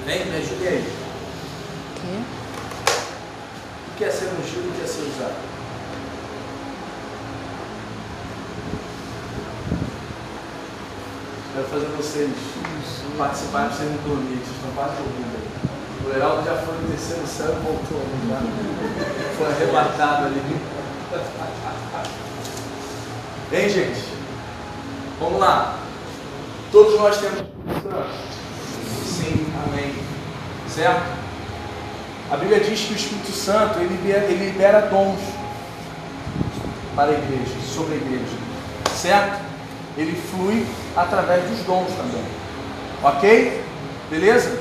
[0.05, 0.93] Vem, me ajude aí.
[1.91, 2.23] O quê?
[3.87, 5.35] O que é ser ungido e o que é ser usado?
[11.53, 12.31] Quero fazer vocês
[13.17, 15.47] participarem para vocês não dormirem, vocês estão quase dormindo aí.
[16.05, 18.01] O Heraldo já foi no terceiro céu e voltou.
[18.29, 18.39] Já.
[19.37, 20.41] Foi arrebatado ali.
[23.49, 24.16] Hein, gente?
[25.19, 25.75] Vamos lá.
[26.71, 27.39] Todos nós temos.
[29.05, 29.95] Sim, amém.
[30.69, 31.17] Certo?
[32.29, 35.19] A Bíblia diz que o Espírito Santo ele libera, ele libera dons
[36.95, 38.37] para a igreja, sobre a igreja.
[38.93, 39.39] Certo?
[39.97, 42.23] Ele flui através dos dons também.
[43.01, 43.63] Ok?
[44.09, 44.59] Beleza?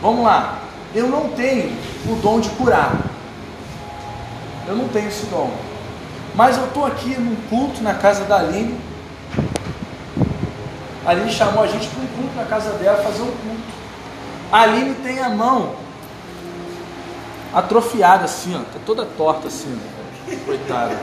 [0.00, 0.58] Vamos lá.
[0.94, 1.76] Eu não tenho
[2.06, 2.96] o dom de curar.
[4.68, 5.50] Eu não tenho esse dom.
[6.34, 8.91] Mas eu estou aqui num culto na casa da Aline.
[11.04, 13.72] A Aline chamou a gente para um culto na casa dela, fazer um culto.
[14.52, 15.74] A Aline tem a mão
[17.52, 20.44] atrofiada assim, ó, tá toda torta assim, ó.
[20.46, 20.96] coitada.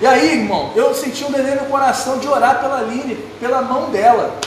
[0.00, 3.90] E aí, irmão, eu senti um desejo no coração de orar pela Aline, pela mão
[3.90, 4.38] dela.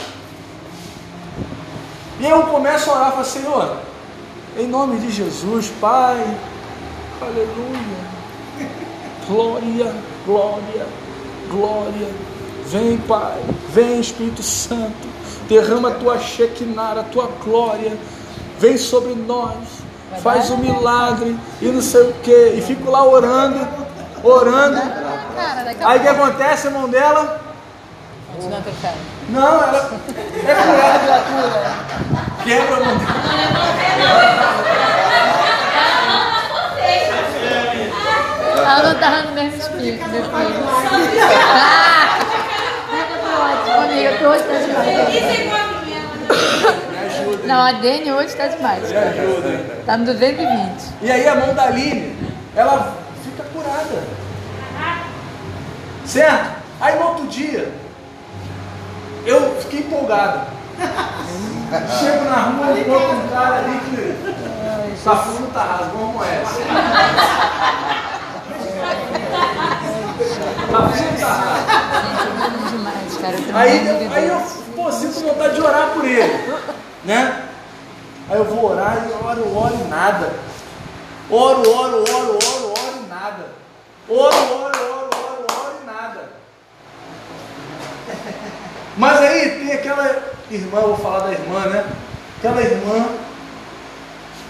[2.20, 3.76] E eu começo a orar, falo, Senhor,
[4.56, 6.36] em nome de Jesus, Pai,
[7.20, 8.08] aleluia,
[9.26, 9.94] glória,
[10.26, 10.86] glória,
[11.48, 12.08] glória,
[12.70, 15.08] vem Pai, vem Espírito Santo,
[15.48, 17.96] derrama a tua Shekinah, a tua glória,
[18.58, 19.56] vem sobre nós,
[20.22, 23.66] faz um milagre e não sei o que, e fico lá orando,
[24.22, 24.80] orando,
[25.82, 27.40] aí o que acontece, irmão dela?
[28.34, 28.98] Continua pecando.
[29.30, 30.00] Não, ela
[30.46, 31.88] é curada pela.
[32.44, 33.78] Quebra a mão dela.
[38.56, 40.04] Ela não estava no mesmo espírito.
[41.50, 41.97] Ah!
[44.28, 45.08] Hoje está demais.
[45.86, 45.96] Me
[47.06, 47.46] ajuda.
[47.48, 48.90] Não, a Dani hoje está demais.
[48.90, 49.82] Me ajuda.
[49.86, 50.94] Tá no 220.
[51.00, 52.14] E aí a mão da Aline,
[52.54, 54.04] ela fica curada.
[56.04, 56.58] Certo?
[56.78, 57.72] Aí no outro dia,
[59.24, 60.46] eu fiquei empolgado.
[61.98, 66.60] Chego na rua, encontro um cara ali que tá fundo, tá raso, como é essa?
[68.48, 69.78] Tá fundo, tá raso.
[69.88, 70.54] Gente, demais, cara.
[70.57, 70.57] Eu
[73.54, 74.42] Aí, aí eu
[74.76, 76.54] pô, sinto vontade de orar por ele,
[77.04, 77.44] né?
[78.28, 80.32] Aí eu vou orar e oro, oro e nada.
[81.30, 83.46] Oro, oro, oro, oro, oro e nada.
[84.08, 86.30] Oro, oro, oro, oro, oro e nada.
[88.96, 91.84] Mas aí tem aquela irmã, vou falar da irmã, né?
[92.38, 93.06] Aquela irmã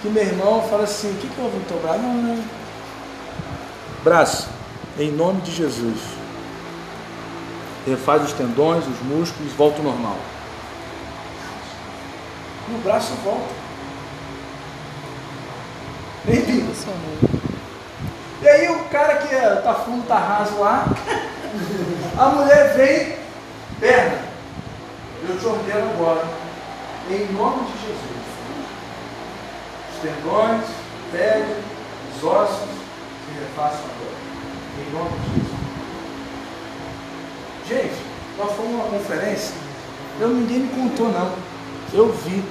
[0.01, 1.99] que meu irmão fala assim, o que, que houve no teu braço?
[1.99, 2.45] Não, não.
[4.05, 4.49] Braço,
[4.99, 6.19] em nome de Jesus
[7.87, 10.17] refaz os tendões, os músculos, volta ao normal.
[12.69, 13.55] E o braço volta.
[16.27, 17.41] Funcionou.
[18.43, 20.87] E aí o cara que é, tá fundo, tá raso lá,
[22.19, 23.17] a mulher vem,
[23.81, 24.19] perna,
[25.27, 26.25] eu te ordeno agora,
[27.11, 28.19] em nome de Jesus.
[29.95, 30.65] Os tendões,
[31.11, 31.63] pele,
[32.15, 34.18] os ossos se refaçam agora.
[34.89, 35.59] Em nome de Jesus.
[37.69, 38.03] Gente,
[38.39, 39.55] nós fomos numa conferência,
[40.19, 41.35] eu, ninguém me contou não.
[41.93, 42.43] Eu vi.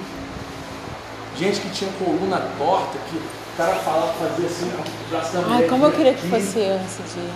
[1.35, 5.63] Gente que tinha coluna torta, que o cara falava, fazia assim, o braço da Ai,
[5.67, 7.31] como eu queria que fosse eu nesse dia.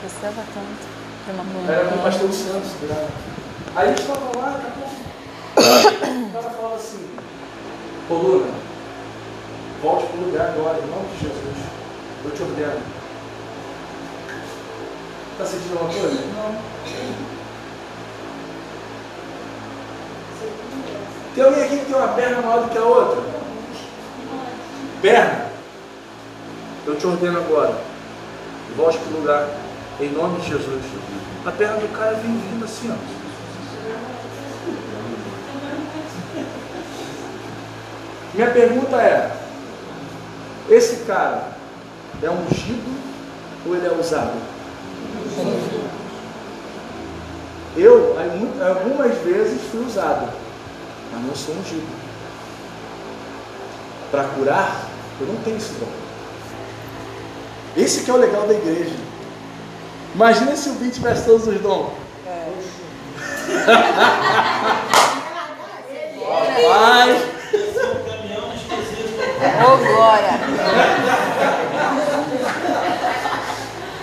[0.00, 0.86] Precisava tanto.
[1.26, 3.08] de uma coluna Era com o pastor Santos, grava.
[3.74, 4.94] Aí a gente estava lá, daqui a pouco.
[6.28, 7.08] O cara falava assim,
[8.08, 8.52] coluna,
[9.82, 11.58] volte para o lugar agora, em nome de Jesus.
[12.24, 13.03] Eu te ordeno.
[15.34, 16.14] Está sentindo alguma coisa?
[16.14, 16.56] Não.
[21.34, 23.20] Tem alguém aqui que tem uma perna maior do que a outra?
[25.02, 25.46] Perna.
[26.86, 27.74] Eu te ordeno agora.
[28.76, 29.48] Volte para o lugar.
[30.00, 30.84] Em nome de Jesus.
[31.44, 33.24] A perna do cara vem vindo assim, ó.
[38.34, 39.36] Minha pergunta é:
[40.70, 41.48] esse cara
[42.22, 42.94] é ungido
[43.66, 44.53] ou ele é usado?
[47.76, 48.16] Eu,
[48.66, 50.28] algumas vezes, fui usado,
[51.12, 51.86] mas não sou ungido.
[54.10, 54.88] Para curar,
[55.20, 55.88] eu não tenho esse dom.
[57.76, 58.94] Esse que é o legal da igreja.
[60.14, 61.90] Imagina se o Bim tivesse todos os dons.
[66.26, 67.34] Rapaz,
[69.64, 71.13] Ô, glória!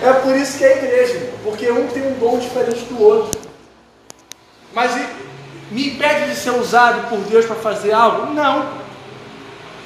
[0.02, 3.40] É por isso que é a igreja, porque um tem um dom diferente do outro.
[4.74, 4.90] Mas
[5.70, 8.34] me impede de ser usado por Deus para fazer algo?
[8.34, 8.68] Não.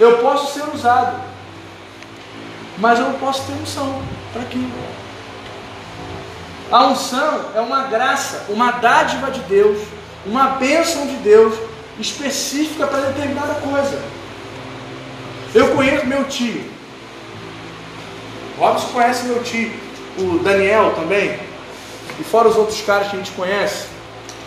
[0.00, 1.22] Eu posso ser usado,
[2.78, 4.02] mas eu não posso ter unção
[4.32, 4.70] para aquilo.
[6.70, 9.78] A unção é uma graça, uma dádiva de Deus,
[10.24, 11.54] uma bênção de Deus
[12.00, 14.00] específica para determinada coisa.
[15.54, 16.70] Eu conheço meu tio.
[18.58, 19.72] Robson conhece meu tio,
[20.18, 21.38] o Daniel também,
[22.18, 23.86] e fora os outros caras que a gente conhece.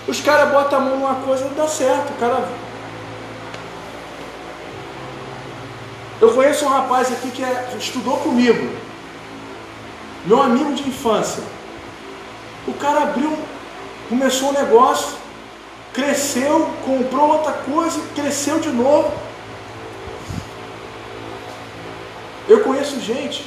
[0.08, 2.12] Os caras botam a mão numa coisa e dá certo.
[2.12, 2.50] O cara.
[6.20, 8.76] Eu conheço um rapaz aqui que é, estudou comigo,
[10.26, 11.44] meu amigo de infância.
[12.68, 13.38] O cara abriu,
[14.10, 15.16] começou um negócio,
[15.94, 19.14] cresceu, comprou outra coisa, cresceu de novo.
[22.50, 23.46] Eu conheço gente,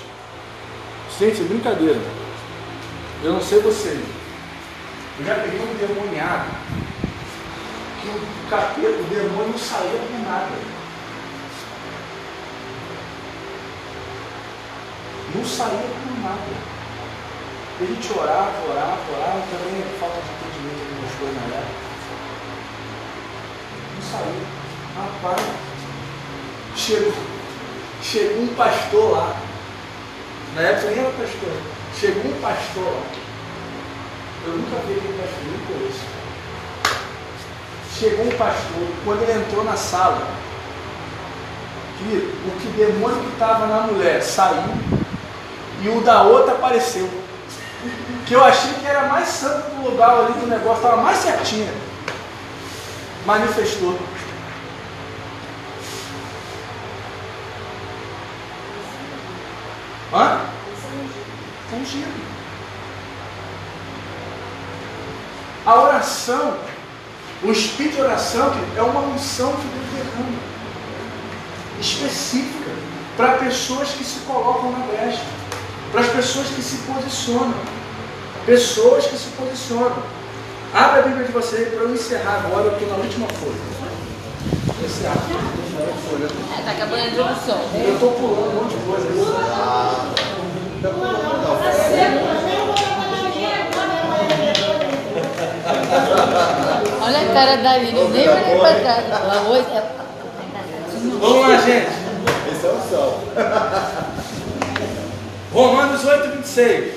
[1.18, 2.00] gente, é brincadeira.
[3.24, 4.00] Eu não sei vocês.
[5.20, 6.50] Eu já peguei um demoniado
[8.00, 10.48] que o capeta, o demônio não saía por nada.
[15.36, 16.72] Não saía por nada.
[17.80, 21.82] A gente orava, orava, orava, também falta de entendimento de algumas coisas na época.
[23.94, 24.62] Não saía.
[24.96, 25.42] Rapaz,
[26.76, 27.14] chegou,
[28.02, 29.36] chegou um pastor lá.
[30.56, 31.71] Na época nem era pastor.
[31.98, 32.94] Chegou um pastor.
[34.44, 36.04] Eu nunca vi aquele pastor, nem conheço.
[37.96, 40.26] Chegou um pastor, quando ele entrou na sala,
[41.98, 42.16] que
[42.46, 44.64] o que demônio que estava na mulher saiu
[45.82, 47.08] e o da outra apareceu.
[48.26, 51.72] Que eu achei que era mais santo do lugar ali do negócio, estava mais certinha.
[53.24, 53.98] Manifestou.
[60.12, 60.40] Hã?
[61.74, 62.32] Ungido.
[65.64, 66.56] A oração,
[67.42, 70.38] o espírito de oração é uma unção que Deus derrama,
[71.80, 72.70] específica,
[73.16, 75.22] para pessoas que se colocam na brecha,
[75.92, 77.54] para as pessoas que se posicionam,
[78.44, 80.02] pessoas que se posicionam.
[80.74, 83.72] Abra a Bíblia de vocês para eu encerrar agora, eu estou na última folha.
[84.66, 86.28] Vou encerrar, folha.
[86.58, 87.60] É, acabando a introdução.
[87.74, 90.21] Eu estou pulando um monte de coisa.
[97.02, 99.04] Olha a cara da Aline, nem olhei pra trás.
[99.10, 99.82] Ela hoje é.
[101.20, 101.88] Vamos lá, gente.
[102.50, 103.22] Esse é o sol.
[105.52, 106.94] Romanos 8, 26.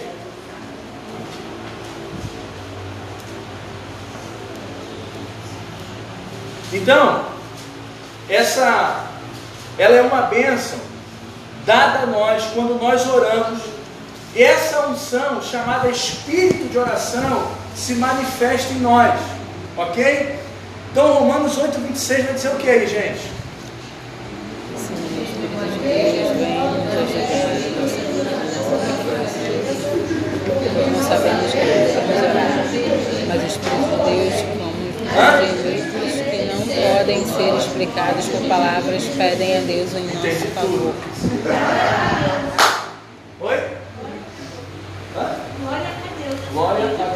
[6.74, 7.26] Então,
[8.30, 9.06] essa
[9.78, 10.80] ela é uma bênção
[11.66, 13.62] dada a nós quando nós oramos.
[14.36, 19.20] Essa unção, chamada espírito de oração, se manifesta em nós.
[19.78, 20.36] Ok?
[20.92, 23.36] Então, Romanos 8, 26 vai dizer o que aí, gente?
[30.92, 31.58] Não sabemos que
[33.28, 34.76] mas o Espírito de Deus, como
[35.20, 36.62] atributos que não
[36.98, 40.94] podem ser explicados por palavras, pedem a Deus em nosso favor.
[43.42, 43.58] Oi?
[45.18, 45.36] Hã?
[46.54, 47.15] Glória a Deus.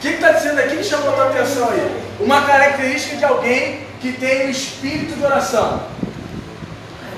[0.00, 2.02] O que está dizendo aqui que chamou a tua atenção aí?
[2.20, 5.82] Uma característica de alguém que tem o espírito de oração.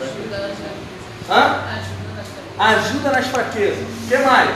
[0.01, 0.59] Ajuda nas
[1.31, 1.61] Hã?
[1.79, 3.87] Ajuda nas Ajuda nas fraquezas.
[3.87, 4.51] O que mais?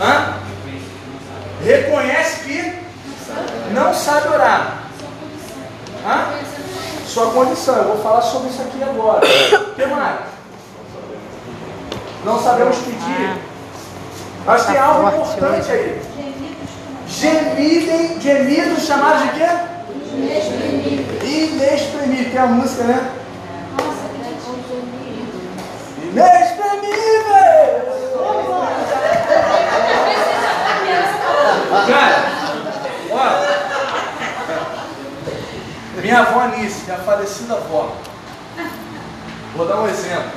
[0.00, 0.34] Hã?
[1.64, 2.78] Reconhece que
[3.74, 4.84] não sabe orar.
[6.06, 6.28] Hã?
[7.08, 7.74] Sua condição.
[7.74, 9.26] Eu vou falar sobre isso aqui agora.
[9.26, 10.20] O que mais?
[12.24, 13.51] Não sabemos pedir.
[14.44, 16.02] Mas tem algo importante aí.
[17.06, 19.48] Gemidem, gemidos chamados de quê?
[21.24, 22.30] Inexprimível.
[22.30, 23.12] Tem a música, né?
[26.02, 26.62] Inexprimível!
[31.86, 32.32] Cara,
[33.10, 33.62] ó.
[36.00, 37.92] Minha avó Anice, minha falecida avó.
[39.54, 40.32] Vou dar um exemplo.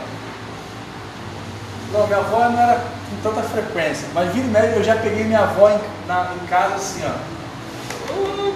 [1.91, 5.24] Não, minha avó não era com tanta frequência, mas vira e mexe, eu já peguei
[5.24, 7.12] minha avó em, na- em casa assim, ó.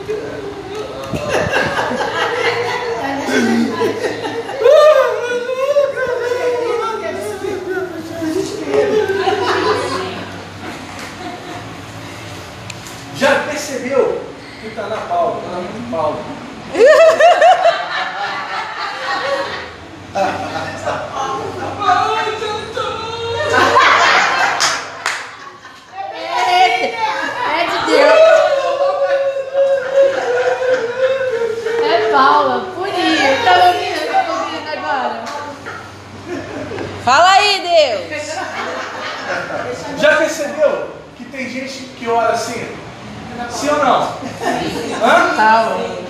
[13.15, 14.23] Já percebeu
[14.61, 16.17] que tá na Paula, tá na mão de Paula.
[26.31, 28.19] É de Deus.
[31.83, 33.37] É Paula, purinha.
[33.43, 34.11] Tá ouvindo?
[34.11, 35.23] Tá ouvindo agora?
[37.03, 38.21] Fala aí, Deus!
[39.99, 42.67] Já percebeu que tem gente que ora assim?
[43.49, 44.01] Sim ou não?
[45.03, 45.35] Hã?
[45.35, 46.07] Paulo.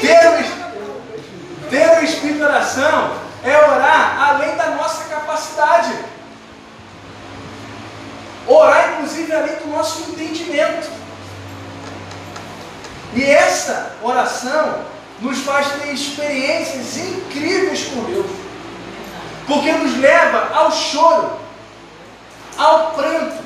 [0.00, 0.42] Ter o,
[1.70, 3.12] ter o espírito de oração
[3.44, 5.94] é orar além da nossa capacidade.
[8.46, 10.90] Orar, inclusive, além do nosso entendimento.
[13.14, 14.80] E essa oração
[15.20, 18.26] nos faz ter experiências incríveis com Deus.
[19.46, 21.32] Porque nos leva ao choro,
[22.56, 23.40] ao pranto.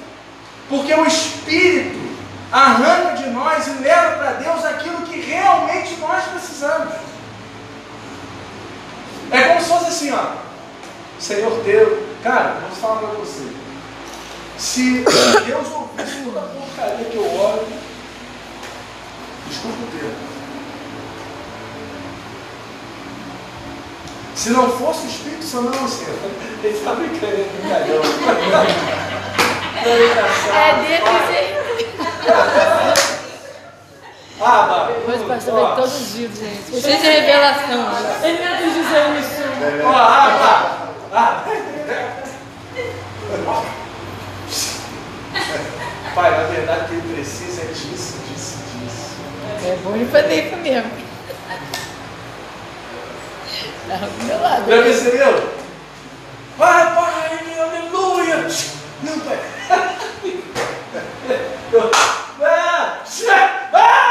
[0.68, 1.98] Porque o Espírito
[2.50, 6.94] arranca de nós e leva para Deus aquilo que realmente nós precisamos.
[9.30, 10.36] É como se fosse assim, ó.
[11.18, 13.48] Senhor Deus, cara, vou falar para você.
[14.58, 15.04] Se
[15.46, 17.66] Deus ouvisse toda a porcaria que eu oro,
[19.48, 20.34] desculpa o termo.
[24.34, 26.14] Se não fosse o Espírito Santo, não, Senhor.
[26.62, 28.02] Ele está brincando, é brincalhão.
[29.84, 31.04] É dele
[34.40, 34.88] Ah.
[34.88, 36.80] Depois o pastor vem todos os dias, gente.
[36.80, 37.88] Cheio de revelação.
[38.22, 39.42] Ele é do José isso.
[39.84, 40.88] Ó, ah.
[41.12, 41.44] Ah.
[46.14, 49.16] Pai, na verdade, o que ele precisa é disso, disso, disso.
[49.64, 50.90] É bom de fazer isso mesmo.
[53.88, 54.64] Tá do meu lado.
[54.70, 55.50] Já percebeu?
[56.56, 58.46] Vai, pai, aleluia!
[59.02, 59.38] Não, pai.
[61.72, 61.90] Eu-
[62.46, 62.98] Ah,
[63.72, 64.03] ah,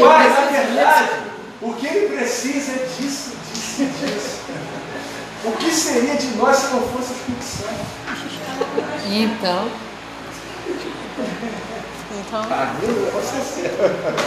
[0.00, 1.10] Pai, na verdade,
[1.62, 4.40] o que ele precisa é disso, disso, disso.
[5.44, 7.94] O que seria de nós se não fosse o Espírito Santo?
[9.10, 9.68] Então,
[12.26, 12.74] Então, Ah,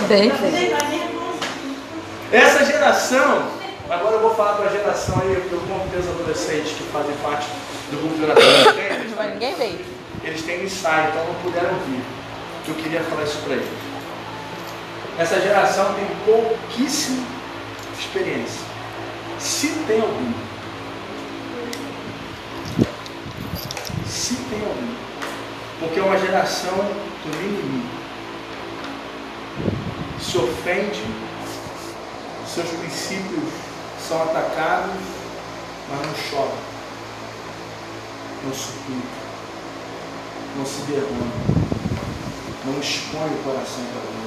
[0.08, 0.32] bem.
[2.32, 3.48] Essa geração,
[3.90, 7.48] agora eu vou falar para a geração aí, eu conto os adolescentes que fazem parte
[7.90, 8.44] do grupo de oração
[9.18, 9.80] mas ninguém veio.
[10.24, 12.02] eles têm um ensaio, então não puderam vir.
[12.68, 13.68] Eu queria falar isso para eles.
[15.18, 17.26] Essa geração tem pouquíssima
[18.00, 18.62] experiência.
[19.40, 20.34] Se tem algum.
[24.06, 24.96] Se tem algum.
[25.80, 27.90] Porque é uma geração do mimimi.
[30.22, 31.04] Se ofende,
[32.46, 33.54] seus princípios
[34.08, 35.02] são atacados,
[35.90, 36.56] mas não chora,
[38.44, 39.08] não suplica,
[40.58, 41.32] não se derrama,
[42.66, 44.27] não expõe o coração para Deus.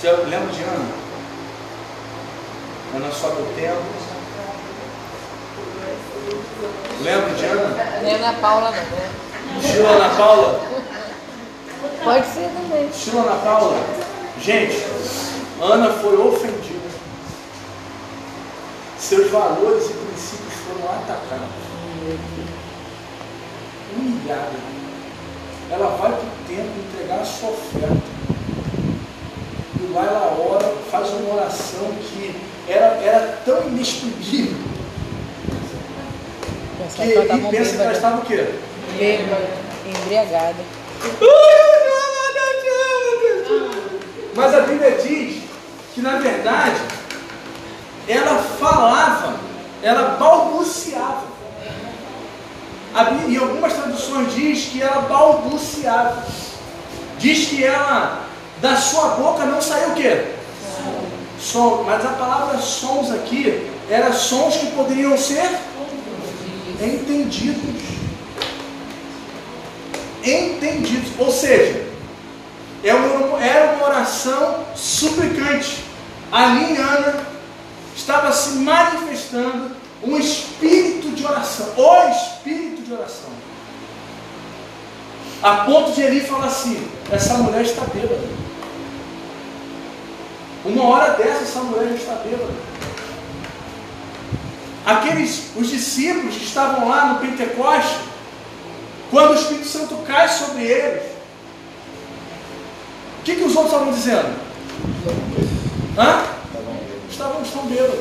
[0.00, 0.94] Você lembra de Ana?
[2.96, 3.84] Ana sobe o templo.
[7.02, 8.00] Lembra de Ana?
[8.02, 9.10] Nem Ana Paula, não, né?
[9.62, 10.60] Estilo Ana Paula?
[12.02, 12.88] Pode ser também.
[12.88, 13.76] Estilo Ana Paula?
[14.40, 14.86] Gente,
[15.60, 16.88] Ana foi ofendida.
[18.98, 21.46] Seus valores e princípios foram atacados.
[23.94, 24.50] Humilhada.
[25.70, 28.19] Ela vai para o templo entregar a sua oferta.
[29.82, 32.34] E lá ela ora, faz uma oração que
[32.68, 34.70] era, era tão inexprimível que
[36.82, 38.46] Pensava que ela tava e pensa que ela estava o quê?
[38.98, 39.48] Bêbada,
[39.86, 40.56] embriagada.
[44.34, 45.42] Mas a Bíblia diz
[45.94, 46.80] que, na verdade,
[48.08, 49.36] ela falava,
[49.82, 51.24] ela balbuciava.
[52.94, 56.24] A Bí- em algumas traduções diz que ela balbuciava.
[57.18, 58.24] Diz que ela,
[58.60, 60.24] da sua boca não saiu o quê?
[61.40, 61.84] Som.
[61.86, 65.50] Mas a palavra sons aqui era sons que poderiam ser
[66.80, 67.82] entendidos.
[70.22, 71.12] Entendidos.
[71.18, 71.86] Ou seja,
[72.84, 75.84] é era uma oração suplicante.
[76.30, 77.26] Ali em Ana
[77.96, 81.66] estava se manifestando um espírito de oração.
[81.76, 83.30] O espírito de oração.
[85.42, 88.39] A ponto de Eli falar assim: essa mulher está bêbada.
[90.64, 92.52] Uma hora dessa, essa mulher já está bêbada.
[94.84, 97.98] Aqueles, os discípulos que estavam lá no Pentecoste,
[99.10, 101.02] quando o Espírito Santo cai sobre eles,
[103.20, 104.40] o que, que os outros estavam dizendo?
[105.98, 106.24] Hã?
[107.10, 108.00] Estavam, estão bêbados.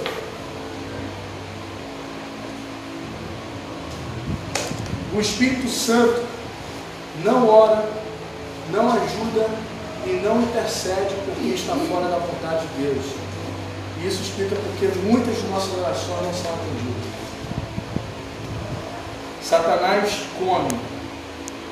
[5.13, 6.23] O Espírito Santo
[7.23, 7.89] não ora,
[8.71, 9.49] não ajuda
[10.05, 13.05] e não intercede por quem está fora da vontade de Deus.
[13.99, 17.09] E isso explica porque muitas de nossas orações não são atendidas.
[19.43, 20.79] Satanás come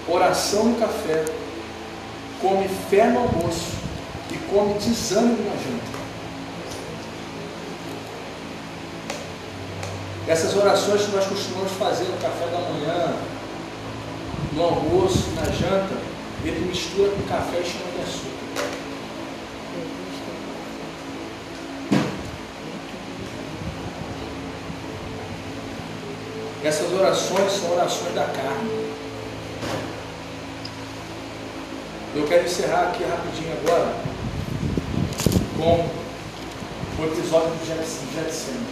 [0.07, 1.25] oração no café,
[2.41, 3.71] come fé no almoço
[4.31, 5.97] e come desânimo na janta.
[10.27, 13.13] Essas orações que nós costumamos fazer no café da manhã,
[14.53, 15.95] no almoço, na janta,
[16.47, 18.37] ele mistura com café e chama de açúcar.
[26.63, 28.93] Essas orações são orações da carne.
[32.15, 33.93] Eu quero encerrar aqui rapidinho agora
[35.57, 38.65] com o episódio do Getsemane.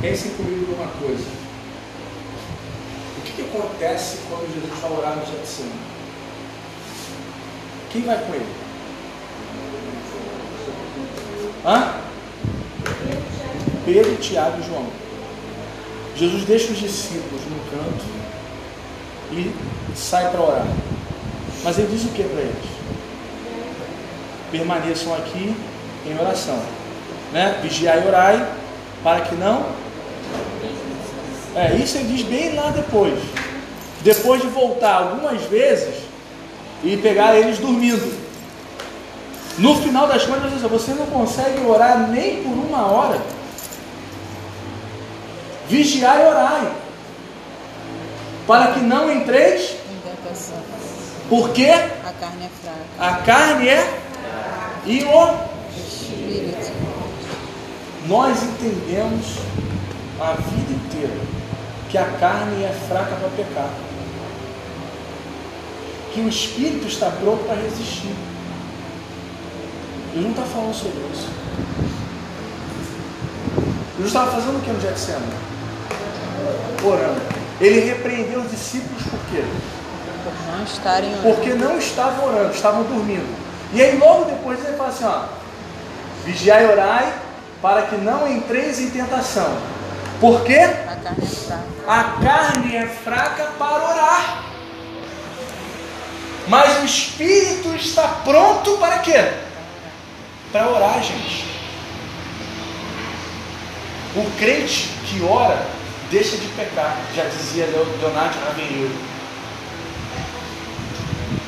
[0.00, 1.43] Pensem comigo numa coisa.
[3.34, 5.72] Que, que acontece quando Jesus vai orar no Getsemane?
[7.90, 8.46] Quem vai com ele?
[11.64, 11.94] Hã?
[13.84, 14.86] Pedro, Tiago e João.
[16.16, 18.04] Jesus deixa os discípulos no canto
[19.32, 19.52] e
[19.96, 20.66] sai para orar.
[21.64, 22.64] Mas ele diz o que para eles?
[24.50, 25.56] Permaneçam aqui
[26.06, 26.60] em oração.
[27.32, 27.58] Né?
[27.62, 28.48] Vigiai e orai
[29.02, 29.83] para que não.
[31.54, 33.14] É, isso ele diz bem lá depois.
[34.02, 36.02] Depois de voltar algumas vezes
[36.82, 38.24] e pegar eles dormindo.
[39.58, 43.20] No final das contas, você não consegue orar nem por uma hora.
[45.68, 46.72] Vigiai e orai,
[48.46, 49.76] para que não entreis.
[51.28, 52.78] Porque a carne é fraca.
[52.98, 54.00] A carne é
[54.84, 55.34] e o
[55.78, 56.72] Espírito.
[58.06, 59.38] Nós entendemos
[60.20, 61.33] a vida inteira
[61.94, 63.68] que a carne é fraca para pecar,
[66.12, 68.12] que o espírito está pronto para resistir.
[70.12, 71.28] Ele não está falando sobre isso.
[73.92, 75.24] Jesus estava fazendo o que no Getsemane?
[76.84, 77.20] Orando.
[77.60, 79.44] Ele repreendeu os discípulos por quê?
[80.24, 81.22] Por não estarem orando.
[81.22, 83.36] Porque não estavam orando, estavam dormindo.
[83.72, 85.26] E aí logo depois ele fala assim, ó,
[86.24, 87.14] vigiai e orai
[87.62, 89.56] para que não entreis em tentação.
[90.20, 90.58] Por quê?
[91.04, 91.64] A carne é fraca.
[91.86, 94.44] A carne é fraca para orar.
[96.48, 99.32] Mas o espírito está pronto para quê?
[100.50, 101.44] Para orar, gente.
[104.16, 105.66] O crente que ora
[106.10, 108.90] deixa de pecar, já dizia Leonardo Ravenil.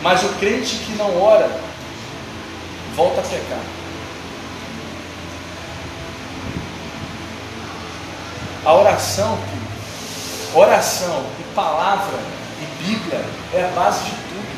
[0.03, 1.49] Mas o crente que não ora
[2.95, 3.61] volta a pecar.
[8.67, 9.39] A oração,
[10.53, 12.19] oração e palavra
[12.61, 14.49] e Bíblia é a base de tudo.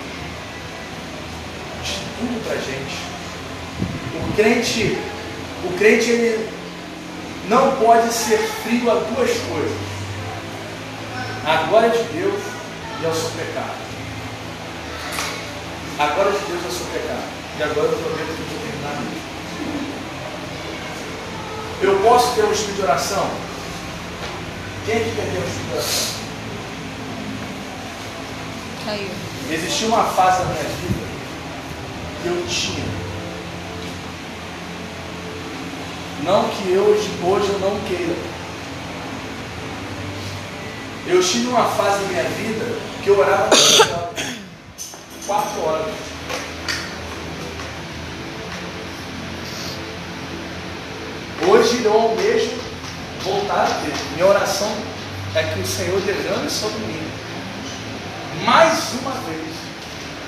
[1.84, 2.96] De tudo para gente.
[4.14, 4.98] O crente,
[5.62, 6.50] o crente ele
[7.50, 9.78] não pode ser frio a duas coisas:
[11.44, 12.40] a glória de Deus
[13.02, 13.76] e ao seu pecado.
[15.98, 17.24] A glória de Deus e ao seu pecado.
[17.58, 19.28] E agora eu prometo que vou terminar mesmo.
[21.82, 23.47] Eu posso ter um espírito de oração?
[24.88, 26.14] Quem é que espírito de oração?
[28.86, 29.10] Caiu.
[29.50, 31.06] Existia uma fase da minha vida
[32.22, 32.86] que eu tinha.
[36.24, 38.16] Não que eu, hoje, hoje eu não queira.
[41.06, 42.64] Eu tive uma fase da minha vida
[43.04, 43.50] que eu orava
[45.26, 45.94] quatro horas.
[51.46, 52.67] Hoje eu almejo
[53.28, 53.94] voltar a ter.
[54.14, 54.74] Minha oração
[55.34, 57.08] é que o Senhor derrame sobre mim
[58.44, 59.54] mais uma vez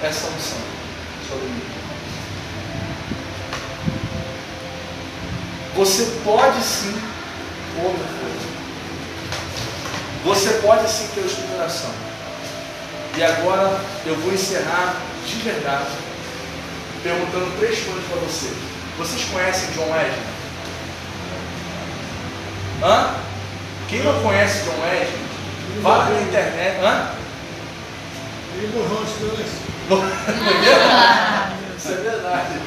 [0.02, 0.58] essa unção
[1.28, 1.62] sobre mim.
[5.76, 6.94] Você pode sim
[7.82, 8.50] outra coisa.
[10.24, 11.90] Você pode sim ter o Espírito oração.
[13.16, 14.96] E agora eu vou encerrar
[15.26, 15.90] de verdade
[17.02, 18.56] perguntando três coisas para vocês.
[18.98, 20.39] Vocês conhecem John Wesley?
[22.82, 23.14] Hã?
[23.88, 25.20] Quem não conhece John Wesley,
[25.82, 26.80] vá na internet.
[26.82, 27.10] Hã?
[28.56, 29.24] Ele morreu antes de
[31.76, 32.60] Isso é verdade.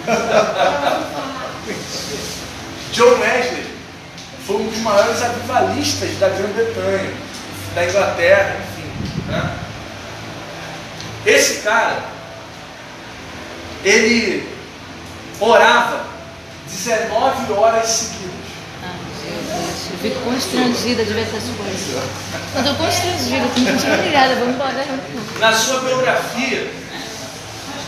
[2.91, 3.65] John Wesley
[4.45, 7.13] foi um dos maiores avivalistas da Grã-Bretanha,
[7.73, 8.87] da Inglaterra, enfim.
[9.27, 9.57] Né?
[11.25, 12.03] Esse cara,
[13.83, 14.47] ele
[15.39, 16.05] orava
[16.67, 18.32] 19 horas seguidas.
[20.03, 22.03] Fico constrangida de ver essas coisas.
[22.57, 24.85] Eu tô constrangida, tô me vamos embora.
[25.39, 26.69] Na sua biografia,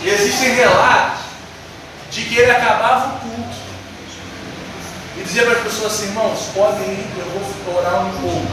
[0.01, 1.19] existem relatos
[2.09, 3.57] de que ele acabava o culto
[5.17, 7.25] e dizia para as pessoas assim, irmãos, podem ir, eu
[7.65, 8.47] vou orar um pouco.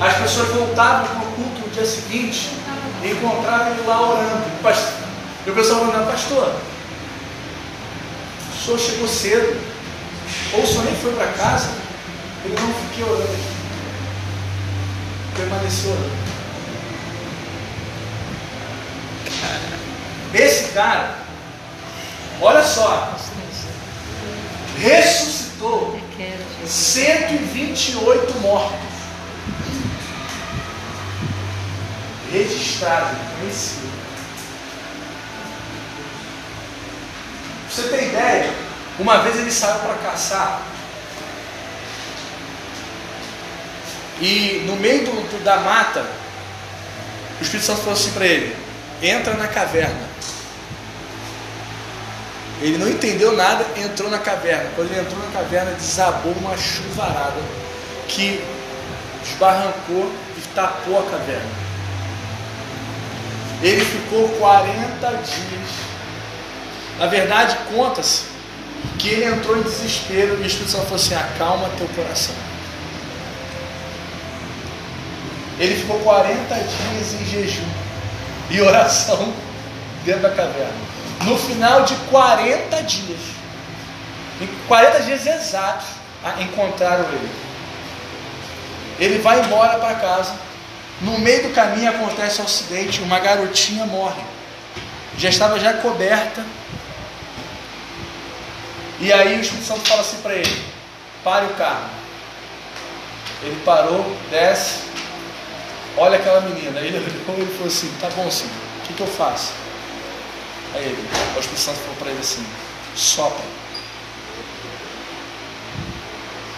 [0.00, 2.50] As pessoas voltavam para o culto no dia seguinte
[3.04, 4.42] e encontravam ele lá orando.
[5.46, 6.52] E o pessoal falando, pastor,
[8.52, 9.56] o senhor chegou cedo,
[10.54, 11.86] ou o senhor nem foi para casa,
[12.48, 13.38] ele não fiquei orando.
[15.36, 16.28] Permaneceu orando.
[20.34, 21.18] Esse cara,
[22.40, 23.16] olha só,
[24.78, 25.98] ressuscitou
[26.66, 28.78] 128 mortos.
[32.30, 33.88] Registrado, conhecido.
[37.64, 38.52] Pra você ter ideia,
[38.98, 40.60] uma vez ele saiu para caçar.
[44.20, 46.04] E no meio do, do, da mata,
[47.38, 48.54] o Espírito Santo falou assim para ele:
[49.02, 50.08] entra na caverna.
[52.60, 54.70] Ele não entendeu nada, entrou na caverna.
[54.74, 57.40] Quando ele entrou na caverna, desabou uma chuvarada
[58.08, 58.42] que
[59.24, 61.68] esbarrancou e tapou a caverna.
[63.62, 65.70] Ele ficou 40 dias.
[66.98, 68.24] Na verdade, conta-se
[68.98, 72.47] que ele entrou em desespero e o Espírito Santo falou assim: acalma teu coração.
[75.58, 77.68] Ele ficou 40 dias em jejum
[78.50, 79.32] e oração
[80.04, 80.88] dentro da caverna.
[81.24, 83.20] No final de 40 dias,
[84.40, 85.86] em 40 dias exatos,
[86.40, 87.30] encontraram ele.
[88.98, 90.34] Ele vai embora para casa.
[91.00, 94.22] No meio do caminho acontece um acidente, uma garotinha morre.
[95.16, 96.44] Já estava já coberta.
[99.00, 100.64] E aí o Espírito Santo fala assim para ele:
[101.22, 101.88] pare o carro.
[103.42, 104.80] Ele parou, desce,
[105.98, 106.80] olha aquela menina.
[106.80, 109.52] Ele olhou e falou assim: tá bom, senhor, o que, que eu faço?
[110.74, 112.46] Aí ele, o Espírito Santo falou para ele assim:
[112.94, 113.44] sopra.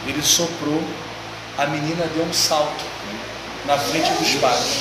[0.06, 0.82] Ele soprou,
[1.58, 2.84] a menina deu um salto
[3.66, 4.80] na frente dos pais.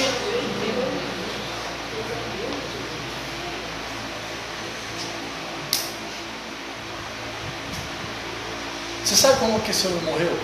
[9.03, 10.39] Você sabe como que esse homem morreu?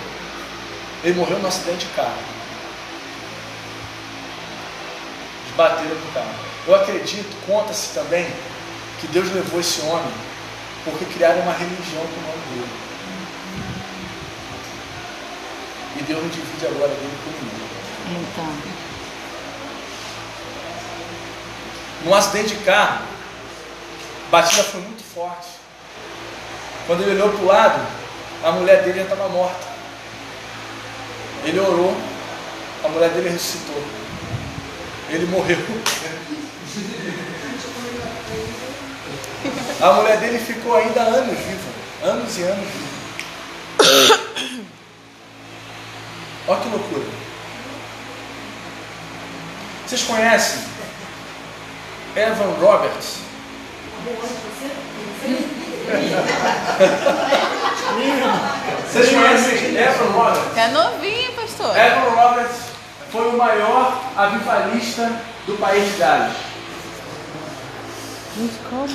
[1.04, 2.35] Ele morreu num acidente de carro.
[5.56, 6.36] Bateram com o carro.
[6.68, 8.28] Eu acredito, conta-se também,
[9.00, 10.12] que Deus levou esse homem
[10.84, 12.86] porque criaram uma religião com o nome dele.
[15.98, 17.66] E Deus não divide a glória dele com ninguém.
[18.22, 18.76] Então.
[22.06, 23.04] Num acidente de carro,
[24.28, 25.48] a batida foi muito forte.
[26.86, 27.88] Quando ele olhou para o lado,
[28.44, 29.66] a mulher dele já estava morta.
[31.44, 31.98] Ele orou,
[32.84, 33.84] a mulher dele ressuscitou.
[35.16, 35.58] Ele morreu.
[39.80, 41.72] A mulher dele ficou ainda anos viva.
[42.04, 44.20] Anos e anos viva.
[46.50, 47.06] Olha que loucura.
[49.88, 50.60] Vocês conhecem
[52.18, 53.20] Evan Roberts?
[58.92, 60.58] Vocês conhecem Evan Roberts?
[60.58, 61.78] É novinho, pastor.
[61.78, 62.65] Evan Roberts
[63.16, 65.10] foi o maior avivalista
[65.48, 66.36] do país de Gales.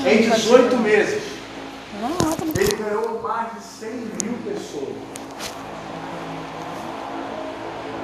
[0.05, 1.23] Em 18 meses,
[2.55, 3.91] ele ganhou mais de 100
[4.23, 4.95] mil pessoas.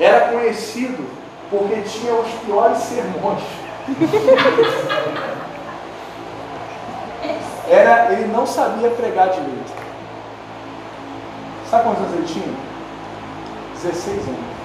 [0.01, 1.07] Era conhecido
[1.51, 3.43] porque tinha os piores sermões.
[7.69, 9.75] Era, ele não sabia pregar direito.
[11.71, 12.55] Sabe quantos anos ele tinha?
[13.83, 14.56] 16 anos.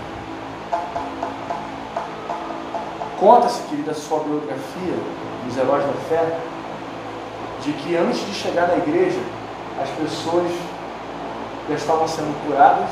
[3.19, 4.95] Conta-se, querida, sua biografia,
[5.45, 6.39] dos heróis da fé,
[7.61, 9.19] de que antes de chegar na igreja,
[9.79, 10.51] as pessoas
[11.69, 12.89] já estavam sendo curadas,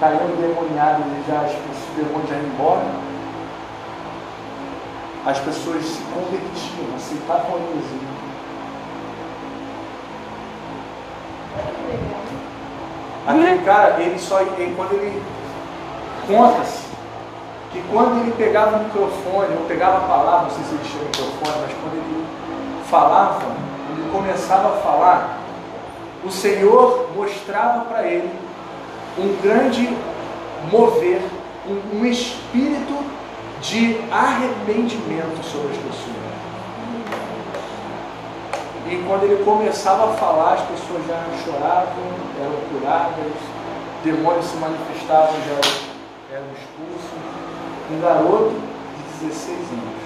[0.00, 3.10] caíram demoniadas e já os demônios já iam embora.
[5.26, 8.10] As pessoas se convertiam, aceitavam a heresia.
[13.26, 15.22] Aquele cara, ele só, ele, quando ele
[16.26, 16.90] conta-se
[17.72, 21.04] que quando ele pegava o microfone, ou pegava a palavra, não sei se ele tinha
[21.04, 22.26] microfone, mas quando ele
[22.90, 23.42] falava,
[23.90, 25.38] ele começava a falar,
[26.24, 28.30] o Senhor mostrava para ele
[29.18, 29.96] um grande
[30.70, 31.22] mover,
[31.68, 32.98] um, um espírito
[33.60, 36.20] de arrependimento sobre as pessoas.
[38.90, 41.94] E quando ele começava a falar, as pessoas já choravam,
[42.40, 43.32] eram curadas,
[44.02, 45.89] demônios se manifestavam, já
[46.40, 47.10] eram expulsos.
[47.90, 48.54] Um garoto
[48.96, 50.00] de 16 anos.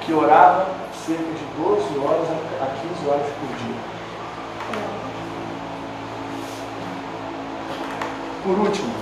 [0.00, 0.66] que orava
[1.06, 2.28] cerca de 12 horas
[2.60, 3.76] a 15 horas por dia.
[8.42, 8.92] Por último,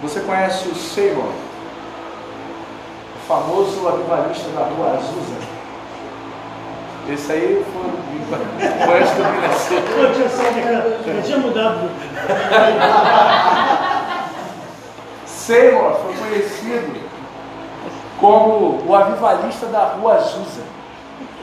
[0.00, 1.32] você conhece o Seymour,
[3.16, 5.36] o famoso avivalista da rua Azusa?
[7.10, 7.90] Esse aí foi,
[8.86, 11.10] foi antes do Minnesota.
[11.10, 11.90] Eu tinha mudado.
[15.26, 17.00] Seymour foi conhecido
[18.20, 20.62] como o avivalista da rua Azusa.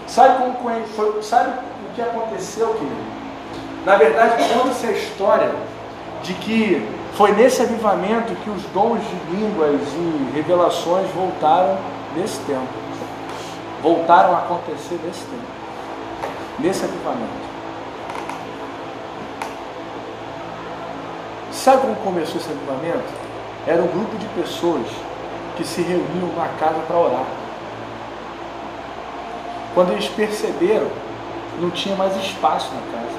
[0.08, 3.16] Sabe, como, foi- sabe o que aconteceu, querido?
[3.86, 5.52] Na verdade, conta-se a história
[6.24, 11.78] de que foi nesse avivamento que os dons de línguas e revelações voltaram
[12.16, 12.68] nesse tempo.
[13.82, 16.30] Voltaram a acontecer nesse tempo.
[16.60, 17.45] Nesse avivamento.
[21.66, 23.12] Sabe como começou esse avivamento?
[23.66, 24.86] Era um grupo de pessoas
[25.58, 27.26] que se reuniam na casa para orar.
[29.74, 30.86] Quando eles perceberam,
[31.60, 33.18] não tinha mais espaço na casa.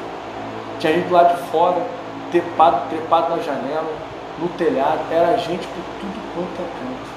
[0.79, 1.85] Tinha gente lá de fora,
[2.31, 3.93] trepado, trepado na janela,
[4.39, 7.11] no telhado, era gente por tudo quanto é canto.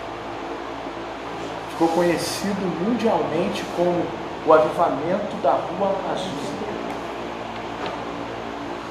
[1.70, 4.04] Ficou conhecido mundialmente como
[4.48, 6.58] o avivamento da Rua Azusa.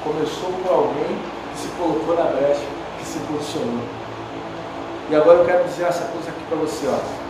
[0.05, 2.65] Começou por alguém se colocou na brecha,
[2.97, 3.83] que se posicionou.
[5.09, 7.28] E agora eu quero dizer essa coisa aqui para você, ó.